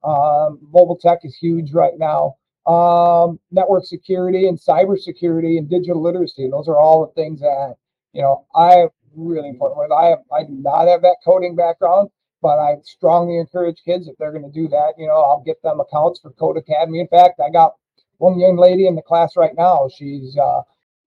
Um, 0.03 0.59
mobile 0.73 1.00
tech 1.01 1.19
is 1.23 1.38
huge 1.38 1.71
right 1.71 1.93
now. 1.97 2.35
Um, 2.65 3.39
network 3.51 3.85
security 3.85 4.47
and 4.47 4.59
cyber 4.59 5.00
security 5.00 5.57
and 5.57 5.69
digital 5.69 6.01
literacy. 6.01 6.50
Those 6.51 6.67
are 6.67 6.77
all 6.77 7.05
the 7.05 7.13
things 7.13 7.39
that, 7.39 7.75
you 8.12 8.21
know, 8.21 8.45
I 8.53 8.88
really 9.15 9.50
important. 9.50 9.91
I 9.91 10.05
have, 10.08 10.20
I 10.32 10.43
do 10.43 10.53
not 10.53 10.88
have 10.88 11.01
that 11.01 11.17
coding 11.25 11.55
background, 11.55 12.10
but 12.41 12.60
I 12.60 12.75
strongly 12.84 13.38
encourage 13.38 13.77
kids 13.86 14.08
if 14.08 14.17
they're 14.17 14.32
going 14.32 14.43
to 14.43 14.51
do 14.51 14.67
that, 14.67 14.93
you 14.98 15.08
know, 15.08 15.15
I'll 15.15 15.43
get 15.46 15.62
them 15.63 15.79
accounts 15.79 16.20
for 16.20 16.32
Codecademy. 16.32 17.00
In 17.00 17.08
fact, 17.08 17.39
I 17.39 17.50
got 17.50 17.74
one 18.17 18.39
young 18.39 18.58
lady 18.58 18.88
in 18.88 18.96
the 18.96 19.01
class 19.01 19.36
right 19.36 19.55
now. 19.58 19.89
She's 19.96 20.38
uh, 20.38 20.62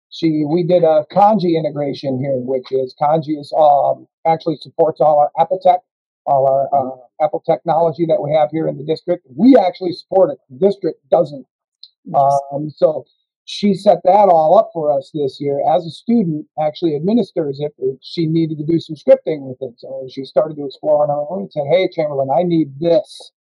she 0.10 0.46
we 0.46 0.64
did 0.64 0.84
a 0.84 1.06
Kandji 1.12 1.58
integration 1.58 2.20
here, 2.20 2.38
which 2.38 2.72
is 2.72 2.96
Kandji 3.02 3.40
is 3.40 3.52
um, 3.58 4.08
actually 4.26 4.58
supports 4.58 5.02
all 5.02 5.20
our 5.20 5.32
Apple 5.42 5.60
Tech, 5.64 5.80
all 6.26 6.48
our 6.48 6.68
uh, 6.76 7.26
Apple 7.26 7.42
technology 7.46 8.06
that 8.06 8.22
we 8.22 8.32
have 8.34 8.50
here 8.52 8.68
in 8.68 8.78
the 8.78 8.84
district. 8.84 9.26
We 9.36 9.58
actually 9.58 9.94
support 9.94 10.30
it. 10.32 10.38
The 10.50 10.68
district 10.68 11.00
doesn't. 11.10 11.46
Um, 12.14 12.70
so 12.70 13.06
she 13.46 13.74
set 13.74 14.00
that 14.04 14.30
all 14.30 14.58
up 14.58 14.70
for 14.74 14.92
us 14.92 15.12
this 15.14 15.40
year 15.40 15.60
as 15.76 15.86
a 15.86 15.90
student 15.90 16.46
actually 16.62 16.96
administers 16.96 17.60
it 17.60 17.74
she 18.02 18.26
needed 18.26 18.58
to 18.58 18.66
do 18.66 18.80
some 18.80 18.96
scripting 18.96 19.42
with 19.42 19.58
it. 19.62 19.74
So 19.78 20.08
she 20.10 20.24
started 20.24 20.56
to 20.56 20.66
explore 20.66 21.04
on 21.04 21.10
her 21.10 21.26
own 21.30 21.42
and 21.44 21.52
said 21.52 21.64
hey 21.70 21.90
chamberlain 21.92 22.30
i 22.36 22.44
need 22.44 22.80
this 22.80 23.32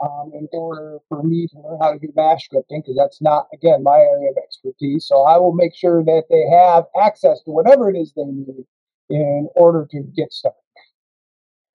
um, 0.00 0.32
in 0.34 0.48
order 0.52 0.98
for 1.08 1.22
me 1.22 1.46
to 1.48 1.60
learn 1.60 1.78
how 1.80 1.92
to 1.92 1.98
do 1.98 2.08
bash 2.14 2.48
scripting 2.48 2.82
because 2.82 2.96
that's 2.96 3.20
not 3.20 3.48
again 3.52 3.82
my 3.82 3.98
area 3.98 4.30
of 4.30 4.36
expertise. 4.42 5.06
So 5.06 5.22
i 5.22 5.36
will 5.36 5.52
make 5.52 5.74
sure 5.74 6.02
that 6.04 6.24
they 6.30 6.44
have 6.56 6.84
access 7.00 7.42
to 7.44 7.50
whatever 7.50 7.90
it 7.90 7.96
is 7.96 8.12
they 8.14 8.24
need 8.24 8.64
in 9.10 9.48
order 9.56 9.86
to 9.90 10.02
get 10.16 10.32
started 10.32 10.56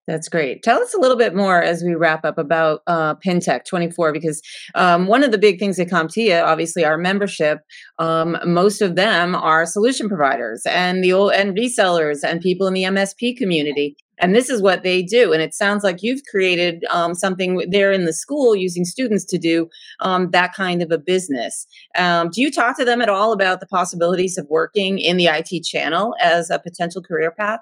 that's 0.06 0.28
great. 0.28 0.62
Tell 0.62 0.80
us 0.80 0.94
a 0.94 1.00
little 1.00 1.16
bit 1.16 1.34
more 1.34 1.60
as 1.60 1.82
we 1.82 1.94
wrap 1.94 2.24
up 2.24 2.38
about 2.38 2.82
uh, 2.86 3.16
PinTech 3.16 3.64
24, 3.64 4.12
because 4.12 4.40
um, 4.74 5.06
one 5.06 5.24
of 5.24 5.32
the 5.32 5.38
big 5.38 5.58
things 5.58 5.78
at 5.80 5.88
CompTIA, 5.88 6.44
obviously, 6.44 6.84
our 6.84 6.96
membership, 6.96 7.60
um, 7.98 8.36
most 8.44 8.80
of 8.80 8.94
them 8.94 9.34
are 9.34 9.66
solution 9.66 10.08
providers 10.08 10.62
and 10.66 11.02
the 11.02 11.12
old 11.12 11.32
and 11.32 11.56
resellers 11.56 12.22
and 12.22 12.40
people 12.40 12.66
in 12.66 12.74
the 12.74 12.84
MSP 12.84 13.36
community. 13.36 13.96
And 14.18 14.34
this 14.34 14.48
is 14.48 14.62
what 14.62 14.82
they 14.82 15.02
do. 15.02 15.32
And 15.32 15.42
it 15.42 15.54
sounds 15.54 15.84
like 15.84 16.02
you've 16.02 16.22
created 16.30 16.84
um, 16.90 17.14
something 17.14 17.62
there 17.68 17.92
in 17.92 18.06
the 18.06 18.12
school 18.12 18.56
using 18.56 18.84
students 18.84 19.24
to 19.26 19.38
do 19.38 19.68
um, 20.00 20.30
that 20.30 20.54
kind 20.54 20.82
of 20.82 20.90
a 20.90 20.98
business. 20.98 21.66
Um, 21.98 22.30
do 22.30 22.40
you 22.40 22.50
talk 22.50 22.78
to 22.78 22.84
them 22.84 23.02
at 23.02 23.10
all 23.10 23.32
about 23.32 23.60
the 23.60 23.66
possibilities 23.66 24.38
of 24.38 24.46
working 24.48 24.98
in 24.98 25.16
the 25.16 25.26
IT 25.26 25.64
channel 25.64 26.14
as 26.20 26.48
a 26.48 26.58
potential 26.58 27.02
career 27.02 27.30
path? 27.30 27.60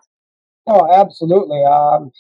Oh, 0.67 0.89
absolutely. 0.93 1.63
Um, 1.65 2.11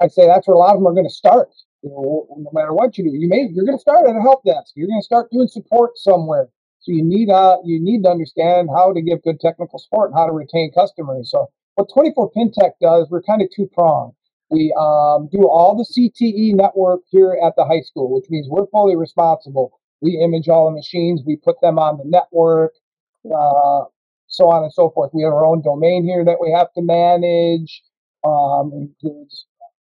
I 0.00 0.08
say 0.08 0.26
that's 0.26 0.46
where 0.46 0.54
a 0.54 0.58
lot 0.58 0.74
of 0.74 0.80
them 0.80 0.86
are 0.86 0.94
going 0.94 1.08
to 1.08 1.14
start. 1.14 1.50
You 1.82 1.90
know, 1.90 2.26
no 2.36 2.50
matter 2.52 2.72
what 2.72 2.98
you 2.98 3.04
do, 3.04 3.16
you 3.16 3.28
may 3.28 3.48
you're 3.50 3.64
going 3.64 3.78
to 3.78 3.80
start 3.80 4.08
at 4.08 4.16
a 4.16 4.20
help 4.20 4.44
desk. 4.44 4.72
You're 4.74 4.88
going 4.88 5.00
to 5.00 5.04
start 5.04 5.30
doing 5.30 5.48
support 5.48 5.96
somewhere. 5.96 6.48
So 6.80 6.92
you 6.92 7.04
need 7.04 7.30
uh 7.30 7.58
you 7.64 7.80
need 7.80 8.02
to 8.04 8.10
understand 8.10 8.70
how 8.74 8.92
to 8.92 9.02
give 9.02 9.22
good 9.22 9.40
technical 9.40 9.78
support 9.78 10.10
and 10.10 10.18
how 10.18 10.26
to 10.26 10.32
retain 10.32 10.72
customers. 10.72 11.30
So 11.30 11.50
what 11.74 11.88
24 11.92 12.32
PinTech 12.32 12.72
does, 12.80 13.08
we're 13.10 13.22
kind 13.22 13.42
of 13.42 13.48
two 13.54 13.68
pronged. 13.72 14.14
We 14.50 14.74
um, 14.78 15.28
do 15.30 15.46
all 15.46 15.76
the 15.76 15.84
CTE 15.84 16.54
network 16.54 17.00
here 17.10 17.38
at 17.44 17.54
the 17.56 17.64
high 17.64 17.82
school, 17.82 18.12
which 18.14 18.28
means 18.30 18.48
we're 18.48 18.66
fully 18.68 18.96
responsible. 18.96 19.78
We 20.00 20.18
image 20.18 20.48
all 20.48 20.70
the 20.70 20.74
machines, 20.74 21.22
we 21.26 21.36
put 21.36 21.60
them 21.60 21.78
on 21.78 21.98
the 21.98 22.04
network, 22.04 22.72
uh, 23.26 23.84
so 24.26 24.48
on 24.48 24.62
and 24.62 24.72
so 24.72 24.90
forth. 24.90 25.10
We 25.12 25.22
have 25.22 25.32
our 25.32 25.44
own 25.44 25.62
domain 25.62 26.04
here 26.04 26.24
that 26.24 26.38
we 26.40 26.50
have 26.50 26.72
to 26.74 26.82
manage. 26.82 27.82
Um, 28.24 28.72
includes 28.74 29.46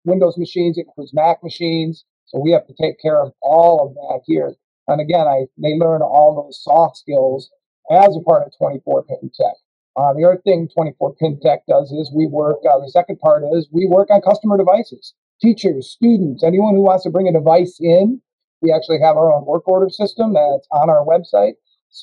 Windows 0.05 0.38
machines, 0.38 0.77
it 0.77 0.86
includes 0.88 1.13
Mac 1.13 1.43
machines. 1.43 2.05
So 2.25 2.39
we 2.39 2.51
have 2.51 2.65
to 2.67 2.74
take 2.74 3.00
care 3.01 3.22
of 3.22 3.33
all 3.41 3.88
of 3.88 3.93
that 3.95 4.22
here. 4.25 4.55
And 4.88 5.00
again, 5.00 5.27
I 5.27 5.45
they 5.57 5.75
learn 5.75 6.01
all 6.01 6.43
those 6.43 6.62
soft 6.62 6.98
skills 6.98 7.50
as 7.91 8.15
a 8.15 8.22
part 8.22 8.43
of 8.45 8.53
24 8.57 9.03
Pin 9.03 9.31
Tech. 9.36 9.55
Uh, 9.95 10.13
the 10.13 10.25
other 10.25 10.41
thing 10.43 10.67
24 10.74 11.15
Pin 11.15 11.39
Tech 11.39 11.65
does 11.67 11.91
is 11.91 12.12
we 12.15 12.25
work, 12.25 12.57
uh, 12.69 12.79
the 12.79 12.89
second 12.89 13.19
part 13.19 13.43
is 13.53 13.69
we 13.72 13.86
work 13.86 14.10
on 14.10 14.22
customer 14.22 14.57
devices. 14.57 15.13
Teachers, 15.41 15.91
students, 15.91 16.43
anyone 16.43 16.74
who 16.74 16.81
wants 16.81 17.03
to 17.03 17.12
bring 17.12 17.27
a 17.27 17.33
device 17.33 17.77
in, 17.79 18.22
we 18.62 18.72
actually 18.72 19.00
have 19.00 19.17
our 19.17 19.31
own 19.31 19.45
work 19.45 19.67
order 19.67 19.89
system 19.89 20.33
that's 20.33 20.67
on 20.72 20.89
our 20.89 21.05
website. 21.05 21.53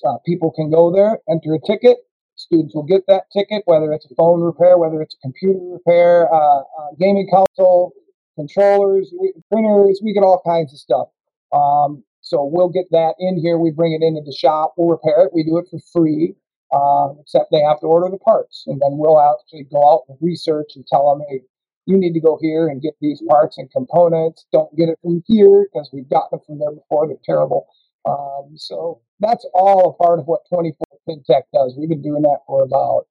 Uh, 0.06 0.18
people 0.24 0.52
can 0.52 0.70
go 0.70 0.92
there, 0.92 1.18
enter 1.28 1.54
a 1.54 1.60
ticket, 1.66 1.98
Students 2.40 2.74
will 2.74 2.84
get 2.84 3.06
that 3.06 3.24
ticket, 3.32 3.62
whether 3.66 3.92
it's 3.92 4.10
a 4.10 4.14
phone 4.14 4.40
repair, 4.40 4.78
whether 4.78 5.02
it's 5.02 5.14
a 5.14 5.18
computer 5.18 5.60
repair, 5.60 6.32
uh, 6.32 6.60
uh, 6.60 6.90
gaming 6.98 7.28
console, 7.30 7.92
controllers, 8.34 9.12
printers, 9.52 10.00
we 10.02 10.14
get 10.14 10.22
all 10.22 10.40
kinds 10.46 10.72
of 10.72 10.78
stuff. 10.78 11.08
Um, 11.52 12.02
so 12.22 12.42
we'll 12.42 12.70
get 12.70 12.86
that 12.92 13.14
in 13.18 13.38
here. 13.38 13.58
We 13.58 13.70
bring 13.70 13.92
it 13.92 14.02
into 14.02 14.22
the 14.24 14.32
shop. 14.32 14.72
We'll 14.76 14.88
repair 14.88 15.26
it. 15.26 15.32
We 15.34 15.44
do 15.44 15.58
it 15.58 15.66
for 15.70 15.80
free, 15.92 16.34
uh, 16.72 17.12
except 17.20 17.50
they 17.50 17.60
have 17.60 17.80
to 17.80 17.86
order 17.86 18.08
the 18.10 18.18
parts. 18.18 18.64
And 18.66 18.80
then 18.80 18.96
we'll 18.96 19.20
actually 19.20 19.64
go 19.64 19.92
out 19.92 20.04
and 20.08 20.16
research 20.22 20.72
and 20.76 20.86
tell 20.86 21.10
them, 21.10 21.26
hey, 21.28 21.40
you 21.84 21.98
need 21.98 22.14
to 22.14 22.20
go 22.20 22.38
here 22.40 22.68
and 22.68 22.80
get 22.80 22.94
these 23.02 23.22
parts 23.28 23.58
and 23.58 23.70
components. 23.70 24.46
Don't 24.50 24.74
get 24.76 24.88
it 24.88 24.98
from 25.02 25.22
here 25.26 25.66
because 25.70 25.90
we've 25.92 26.08
gotten 26.08 26.38
them 26.38 26.40
from 26.46 26.58
there 26.58 26.72
before. 26.72 27.06
They're 27.06 27.16
terrible. 27.24 27.66
Um, 28.04 28.52
so 28.56 29.00
that's 29.20 29.46
all 29.54 29.90
a 29.90 30.02
part 30.02 30.18
of 30.18 30.26
what 30.26 30.40
24 30.48 30.86
PinTech 31.08 31.42
does. 31.52 31.76
We've 31.78 31.88
been 31.88 32.02
doing 32.02 32.22
that 32.22 32.40
for 32.46 32.62
about 32.62 33.06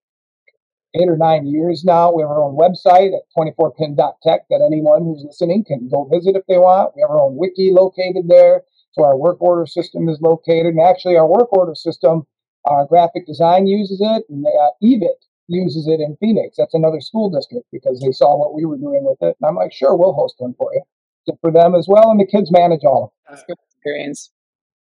eight 0.96 1.08
or 1.08 1.18
nine 1.18 1.46
years 1.46 1.84
now. 1.84 2.12
We 2.12 2.24
have 2.24 2.32
our 2.32 2.44
own 2.44 2.58
website 2.58 3.14
at 3.16 3.24
24pin.tech 3.38 4.42
that 4.50 4.66
anyone 4.66 5.04
who's 5.04 5.24
listening 5.24 5.64
can 5.64 5.88
go 5.90 6.06
visit 6.06 6.36
if 6.36 6.44
they 6.48 6.58
want. 6.58 6.96
We 6.96 7.02
have 7.02 7.12
our 7.12 7.22
own 7.22 7.36
wiki 7.36 7.72
located 7.72 8.28
there. 8.28 8.64
So 8.92 9.04
our 9.04 9.16
work 9.16 9.42
order 9.42 9.68
system 9.68 10.10
is 10.10 10.20
located. 10.22 10.74
And 10.74 10.82
actually, 10.82 11.16
our 11.16 11.28
work 11.28 11.54
order 11.54 11.76
system, 11.76 12.26
our 12.66 12.86
graphic 12.88 13.28
design 13.28 13.68
uses 13.68 14.02
it, 14.02 14.24
and 14.30 14.46
uh, 14.46 14.72
EVIT 14.84 15.26
uses 15.48 15.88
it 15.88 16.00
in 16.00 16.18
Phoenix. 16.20 16.58
That's 16.58 16.74
another 16.74 17.02
school 17.02 17.30
district 17.30 17.68
because 17.72 18.00
they 18.00 18.12
saw 18.12 18.38
what 18.38 18.54
we 18.54 18.66
were 18.66 18.78
doing 18.78 19.04
with 19.04 19.18
it. 19.22 19.38
And 19.40 19.48
I'm 19.48 19.56
like, 19.56 19.74
sure, 19.74 19.96
we'll 19.96 20.14
host 20.14 20.36
one 20.40 20.56
for 20.58 20.72
you. 20.74 20.82
So 21.26 21.38
for 21.42 21.52
them 21.52 21.76
as 21.76 21.88
well. 21.88 22.10
And 22.10 22.20
the 22.20 22.26
kids 22.26 22.52
manage 22.52 22.84
all 22.84 23.06
of 23.06 23.10
it. 23.10 23.30
That's 23.30 23.44
good 23.46 23.58
experience. 23.72 24.32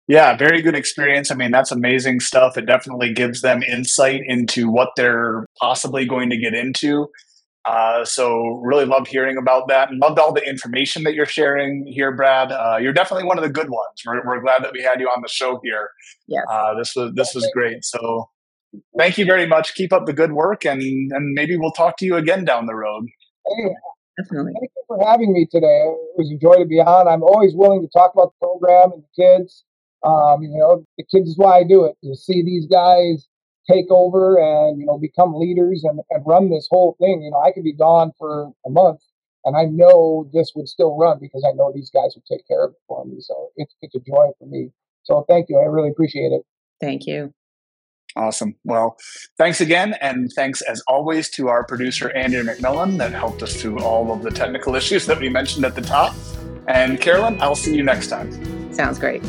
Yeah, 0.08 0.36
very 0.36 0.62
good 0.62 0.74
experience. 0.74 1.30
I 1.30 1.36
mean, 1.36 1.52
that's 1.52 1.70
amazing 1.70 2.20
stuff. 2.20 2.58
It 2.58 2.66
definitely 2.66 3.12
gives 3.12 3.40
them 3.40 3.62
insight 3.62 4.22
into 4.26 4.70
what 4.70 4.90
they're 4.96 5.46
possibly 5.60 6.06
going 6.06 6.30
to 6.30 6.36
get 6.36 6.54
into. 6.54 7.08
Uh, 7.64 8.04
so, 8.04 8.60
really 8.64 8.84
love 8.84 9.06
hearing 9.06 9.36
about 9.36 9.68
that 9.68 9.88
and 9.88 10.00
loved 10.00 10.18
all 10.18 10.32
the 10.32 10.42
information 10.42 11.04
that 11.04 11.14
you're 11.14 11.24
sharing 11.24 11.86
here, 11.86 12.10
Brad. 12.14 12.50
Uh, 12.50 12.78
you're 12.80 12.92
definitely 12.92 13.24
one 13.24 13.38
of 13.38 13.44
the 13.44 13.50
good 13.50 13.70
ones. 13.70 14.02
We're, 14.04 14.26
we're 14.26 14.40
glad 14.40 14.64
that 14.64 14.72
we 14.72 14.82
had 14.82 14.98
you 14.98 15.06
on 15.06 15.22
the 15.22 15.28
show 15.28 15.60
here. 15.62 15.90
Yeah, 16.26 16.40
uh, 16.50 16.74
this 16.76 16.96
was 16.96 17.12
this 17.14 17.32
was 17.36 17.48
great. 17.54 17.84
So, 17.84 18.28
thank 18.98 19.16
you 19.16 19.24
very 19.24 19.46
much. 19.46 19.76
Keep 19.76 19.92
up 19.92 20.06
the 20.06 20.12
good 20.12 20.32
work, 20.32 20.66
and 20.66 20.82
and 20.82 21.34
maybe 21.34 21.56
we'll 21.56 21.70
talk 21.70 21.96
to 21.98 22.04
you 22.04 22.16
again 22.16 22.44
down 22.44 22.66
the 22.66 22.74
road. 22.74 23.04
Hey, 23.46 23.70
definitely. 24.20 24.54
Thank 24.58 24.72
you 24.76 24.82
for 24.88 25.08
having 25.08 25.32
me 25.32 25.46
today. 25.48 25.84
It 25.86 26.18
was 26.18 26.32
a 26.32 26.38
joy 26.38 26.56
to 26.56 26.66
be 26.66 26.80
on. 26.80 27.06
I'm 27.06 27.22
always 27.22 27.52
willing 27.54 27.80
to 27.82 27.88
talk 27.96 28.12
about 28.12 28.32
the 28.32 28.44
program 28.44 28.90
and 28.92 29.04
the 29.04 29.22
kids. 29.22 29.62
Um, 30.04 30.42
you 30.42 30.58
know, 30.58 30.84
the 30.98 31.04
kids 31.04 31.28
is 31.28 31.38
why 31.38 31.58
I 31.58 31.64
do 31.64 31.84
it 31.84 31.96
to 32.04 32.16
see 32.16 32.42
these 32.42 32.66
guys 32.66 33.28
take 33.70 33.86
over 33.90 34.38
and 34.38 34.80
you 34.80 34.84
know 34.84 34.98
become 34.98 35.34
leaders 35.34 35.84
and, 35.84 36.00
and 36.10 36.24
run 36.26 36.50
this 36.50 36.66
whole 36.70 36.96
thing. 36.98 37.22
You 37.22 37.30
know, 37.30 37.40
I 37.40 37.52
could 37.52 37.64
be 37.64 37.72
gone 37.72 38.12
for 38.18 38.52
a 38.66 38.70
month 38.70 39.00
and 39.44 39.56
I 39.56 39.64
know 39.64 40.28
this 40.32 40.52
would 40.54 40.68
still 40.68 40.96
run 40.96 41.18
because 41.20 41.44
I 41.46 41.52
know 41.52 41.72
these 41.74 41.90
guys 41.90 42.14
would 42.14 42.24
take 42.26 42.46
care 42.46 42.64
of 42.64 42.72
it 42.72 42.80
for 42.86 43.04
me. 43.04 43.16
So 43.20 43.50
it's 43.56 43.74
it's 43.82 43.94
a 43.94 44.00
joy 44.00 44.28
for 44.38 44.46
me. 44.46 44.70
So 45.02 45.24
thank 45.28 45.48
you. 45.48 45.58
I 45.58 45.64
really 45.64 45.90
appreciate 45.90 46.32
it. 46.32 46.42
Thank 46.80 47.06
you. 47.06 47.32
Awesome. 48.14 48.54
Well, 48.64 48.96
thanks 49.38 49.60
again. 49.60 49.94
And 50.00 50.30
thanks 50.36 50.60
as 50.62 50.82
always 50.86 51.30
to 51.30 51.48
our 51.48 51.64
producer, 51.64 52.10
Andrew 52.10 52.42
McMillan, 52.42 52.98
that 52.98 53.12
helped 53.12 53.42
us 53.42 53.60
through 53.60 53.78
all 53.78 54.12
of 54.12 54.22
the 54.22 54.30
technical 54.30 54.74
issues 54.74 55.06
that 55.06 55.18
we 55.18 55.30
mentioned 55.30 55.64
at 55.64 55.74
the 55.74 55.80
top. 55.80 56.14
And 56.68 57.00
Carolyn, 57.00 57.40
I'll 57.40 57.54
see 57.54 57.74
you 57.74 57.82
next 57.82 58.08
time. 58.08 58.72
Sounds 58.72 58.98
great. 58.98 59.22